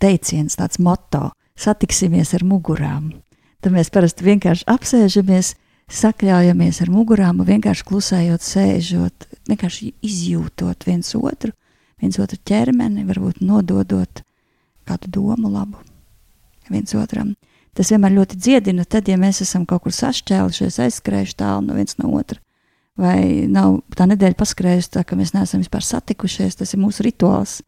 teiciens, 0.03 0.57
tāds 0.57 0.79
moto- 0.79 1.33
satiksimies 1.65 2.35
ar 2.35 2.45
mugurām. 2.47 3.13
Tad 3.61 3.73
mēs 3.73 3.91
parasti 3.91 4.25
vienkārši 4.25 4.65
apsēžamies, 4.67 5.55
sakļaujamies 5.89 6.81
ar 6.83 6.89
mugurām 6.89 7.45
vienkārši 7.45 7.85
klusējot, 7.85 8.41
sēžot, 8.41 9.27
vienkārši 9.49 9.93
izjūtot 10.03 10.85
viens 10.87 11.15
otru, 11.15 11.53
viens 12.01 12.19
otru 12.19 12.39
ķermeni, 12.45 13.05
varbūt 13.05 13.41
nododot 13.41 14.23
kādu 14.87 15.11
domu 15.11 15.51
labu 15.51 15.79
viens 16.71 16.95
otram. 16.95 17.37
Tas 17.77 17.89
vienmēr 17.93 18.13
ļoti 18.19 18.37
dziedina, 18.37 18.85
tad, 18.85 19.09
ja 19.09 19.17
mēs 19.17 19.41
esam 19.45 19.65
kaut 19.67 19.87
kur 19.87 19.95
sašķēlušies, 19.97 20.81
aizskrējuši 20.85 21.37
tālu 21.41 21.67
no 21.69 21.77
viens 21.79 21.97
no 22.01 22.13
otra. 22.19 22.41
Vai 23.01 23.49
nav 23.49 23.79
tā 23.97 24.05
nedēļa 24.11 24.37
paskrējusi 24.37 24.93
tā, 24.93 25.05
ka 25.09 25.17
mēs 25.17 25.33
neesam 25.33 25.63
vispār 25.63 25.87
satikušies, 25.87 26.59
tas 26.61 26.75
ir 26.75 26.83
mūsu 26.83 27.07
rituāls 27.07 27.63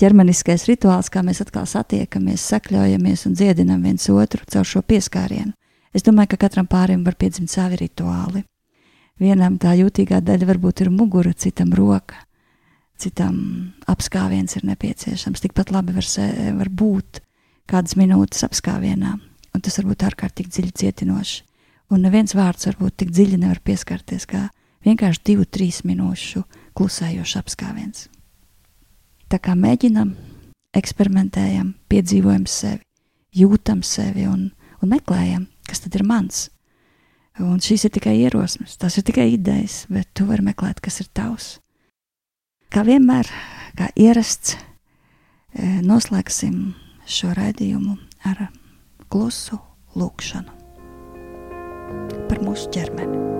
ķermeniskais 0.00 0.64
rituāls, 0.68 1.10
kā 1.12 1.22
mēs 1.24 1.42
atkal 1.44 1.66
satiekamies, 1.68 2.44
sakļojamies 2.52 3.26
un 3.28 3.36
dziedinam 3.36 3.82
viens 3.84 4.06
otru 4.12 4.46
caur 4.48 4.68
šo 4.68 4.82
pieskārienu. 4.86 5.52
Es 5.92 6.06
domāju, 6.06 6.32
ka 6.32 6.46
katram 6.46 6.68
pārim 6.70 7.02
var 7.04 7.18
piedzimt 7.20 7.50
savi 7.50 7.80
rituāli. 7.80 8.44
Vienam 9.20 9.58
tā 9.60 9.74
jūtīgā 9.76 10.22
daļa 10.24 10.48
varbūt 10.48 10.84
ir 10.84 10.92
mugura, 10.94 11.34
citam 11.36 11.74
roka, 11.76 12.22
citam 13.00 13.34
apskāviens 13.90 14.56
ir 14.56 14.64
nepieciešams. 14.70 15.42
Tikpat 15.44 15.74
labi 15.74 15.96
var, 15.98 16.06
se, 16.06 16.24
var 16.56 16.70
būt 16.72 17.20
kādas 17.68 17.98
minūtes 18.00 18.46
apskāvienā, 18.46 19.18
un 19.54 19.62
tas 19.64 19.78
var 19.80 19.90
būt 19.90 20.06
ārkārtīgi 20.10 20.54
dziļi 20.54 20.72
cietinoši. 20.82 21.42
Un 21.90 22.04
neviens 22.06 22.36
vārds 22.38 22.68
varbūt 22.68 23.00
tik 23.02 23.10
dziļi 23.10 23.40
nevar 23.42 23.58
pieskarties 23.66 24.28
kā 24.30 24.46
vienkārši 24.86 25.24
divu, 25.32 25.46
trīs 25.46 25.82
minūšu 25.86 26.44
klusējošs 26.78 27.36
apskāviens. 27.40 28.06
Tā 29.30 29.40
kā 29.42 29.56
mēģinam, 29.58 30.14
eksperimentējam, 30.76 31.74
piedzīvojam 31.90 32.46
sevi, 32.50 32.82
jūtam 33.34 33.82
sevi 33.86 34.26
un, 34.30 34.48
un 34.80 34.92
meklējam, 34.94 35.46
kas 35.66 35.84
tad 35.84 35.98
ir 35.98 36.06
mans. 36.06 36.48
Un 37.40 37.60
šīs 37.62 37.86
ir 37.86 37.94
tikai 37.94 38.16
ierosmes, 38.20 38.74
tas 38.76 38.98
ir 38.98 39.06
tikai 39.06 39.30
idejas, 39.32 39.84
bet 39.88 40.10
tu 40.14 40.26
vari 40.28 40.44
meklēt, 40.44 40.82
kas 40.82 41.00
ir 41.00 41.08
tavs. 41.14 41.54
Kā 42.70 42.84
vienmēr, 42.86 43.26
kā 43.78 43.88
ierasts, 43.98 44.56
e, 45.54 45.80
noslēgsim 45.86 46.74
šo 47.08 47.32
raidījumu 47.34 47.96
ar 48.28 48.48
klusu 49.10 49.58
lūkšanu 49.98 50.56
par 52.30 52.46
mūsu 52.46 52.70
ķermeni. 52.76 53.30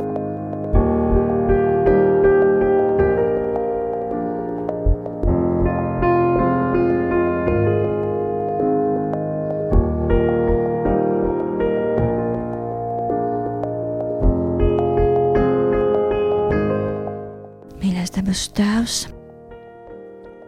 debesu 18.31 18.51
Tēvs, 18.55 18.97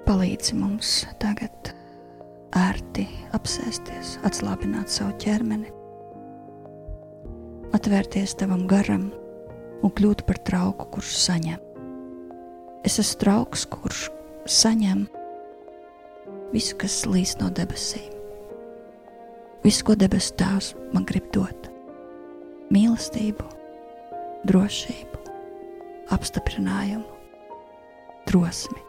palīdzi 0.06 0.54
mums 0.54 0.90
tagad 1.18 1.72
ērti 2.58 3.06
apsēsties, 3.36 4.18
atslābināt 4.26 4.92
savu 4.92 5.14
ķermeni, 5.22 5.70
atvērties 7.76 8.36
tavam 8.40 8.66
garam 8.68 9.08
un 9.82 9.92
kļūt 9.96 10.24
par 10.28 10.40
trauku, 10.46 10.88
kurš 10.96 11.14
saņem. 11.24 11.60
Es 12.86 12.98
esmu 13.00 13.20
trauks, 13.22 13.64
kurš 13.70 14.08
saņem 14.50 15.06
visu, 16.52 16.76
kas 16.80 17.02
līdz 17.08 17.38
no 17.40 17.50
debesīm. 17.54 18.10
Visu, 19.62 19.84
ko 19.86 19.94
debesu 19.94 20.34
Tēvs 20.40 20.72
man 20.92 21.06
grib 21.06 21.28
dot- 21.34 21.68
mīlestību, 22.74 23.46
drošību, 24.50 25.20
apstiprinājumu, 26.10 27.06
drosmi, 28.26 28.82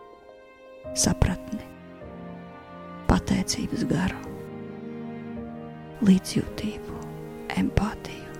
sapratni, 0.98 1.73
pateicības 3.44 3.84
garu, 3.90 4.20
līdzjūtību, 6.08 6.94
empātiju. 7.60 8.36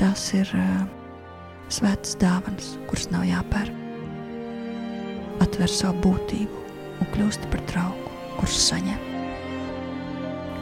Tas 0.00 0.22
ir 0.32 0.48
uh, 0.56 0.86
svētas 1.68 2.16
dāvanas, 2.16 2.70
kuras 2.88 3.10
nav 3.12 3.26
jāpērk. 3.28 3.76
Atver 5.44 5.68
savu 5.68 6.00
būtību 6.06 6.62
un 7.02 7.10
kļūst 7.12 7.44
par 7.52 7.60
draugu, 7.68 8.12
kurš 8.38 8.56
saņem. 8.70 9.02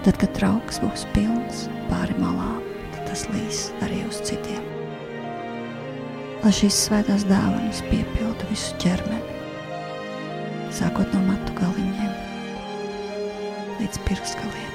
Tad, 0.02 0.18
kad 0.18 0.34
trauks 0.34 0.80
būs 0.82 1.06
pilns 1.14 1.68
pāri 1.86 2.16
malām, 2.18 2.64
tad 2.96 3.12
tas 3.12 3.28
līs 3.30 3.68
arī 3.86 4.00
uz 4.08 4.18
citiem. 4.26 4.64
Lai 6.42 6.50
šīs 6.56 6.82
svētās 6.88 7.28
dāvanas 7.30 7.84
piepildu 7.92 8.50
visu 8.50 8.74
ķermeni, 8.82 9.38
sākot 10.74 11.14
no 11.14 11.22
matu 11.28 11.54
galiņiem 11.60 12.29
līdz 13.80 14.02
pirksgaliem. 14.06 14.72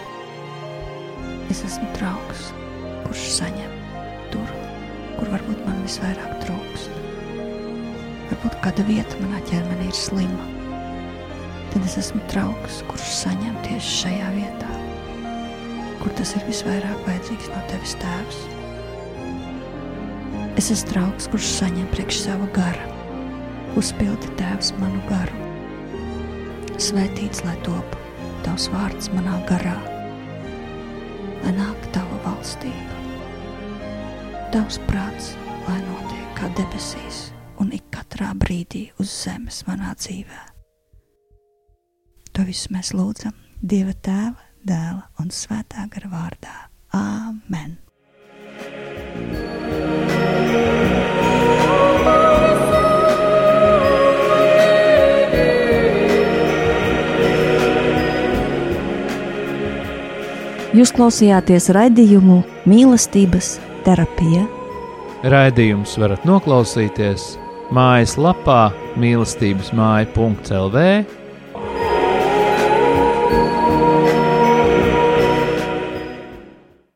Es 1.53 1.63
esmu 1.67 1.87
draugs, 1.95 2.49
kurš 3.05 3.25
saņem 3.37 3.73
tur, 4.33 4.53
kur 5.15 5.31
varbūt 5.33 5.61
man 5.67 5.81
visvairāk 5.85 6.39
trūkst. 6.43 7.01
Varbūt 8.33 8.59
kāda 8.65 8.87
vieta 8.89 9.21
manā 9.21 9.41
ķermenī 9.51 9.91
ir 9.91 9.97
slima. 9.97 10.51
Tad 11.71 11.83
es 11.85 11.99
esmu 12.01 12.23
draugs, 12.33 12.81
kurš 12.89 13.11
saņem 13.23 13.61
tieši 13.67 13.99
šajā 14.01 14.31
vietā 14.39 14.75
kur 16.05 16.13
tas 16.13 16.35
ir 16.37 16.43
visvairāk 16.45 16.99
vajadzīgs 17.07 17.47
no 17.49 17.61
tevis, 17.65 17.95
Tēvs. 17.97 18.41
Es 20.61 20.67
esmu 20.75 20.91
draugs, 20.91 21.25
kurš 21.33 21.47
saņem 21.55 21.87
priekš 21.95 22.19
sava 22.27 22.45
gara. 22.53 22.85
Uzpildi 23.79 24.29
Tēvs 24.37 24.69
manu 24.77 25.01
garu. 25.09 25.47
Svētīts, 26.77 27.41
lai 27.47 27.55
top 27.65 27.97
tavs 28.45 28.67
vārds 28.69 29.09
manā 29.09 29.35
garā, 29.49 29.75
lai 31.41 31.53
nāk 31.57 31.87
tava 31.95 32.19
valstība. 32.21 32.99
Tavs 34.53 34.77
prāts, 34.85 35.31
lai 35.65 35.79
notiek 35.81 36.27
kā 36.37 36.49
debesīs 36.59 37.31
un 37.61 37.73
ik 37.73 37.87
katrā 37.95 38.29
brīdī 38.37 38.85
uz 39.01 39.09
zemes 39.23 39.63
manā 39.69 39.95
dzīvē. 39.97 40.43
To 42.35 42.45
visu 42.45 42.73
mēs 42.75 42.93
lūdzam 42.93 43.33
Dieva 43.65 43.95
Tēva 44.05 44.45
dēla 44.67 45.09
un 45.23 45.33
svētā 45.33 45.87
gara 45.89 46.11
vārdā. 46.11 46.55
Āmen! 46.95 47.79
Jūs 60.75 60.91
klausījāties 60.91 61.69
raidījumu 61.71 62.41
mīlestības 62.67 63.53
terapija. 63.85 64.41
Raidījums 65.23 65.93
varat 66.01 66.25
noklausīties 66.27 67.37
mājaslapā 67.71 68.73
mīlestības 68.99 69.69
māja.lv 69.77 70.83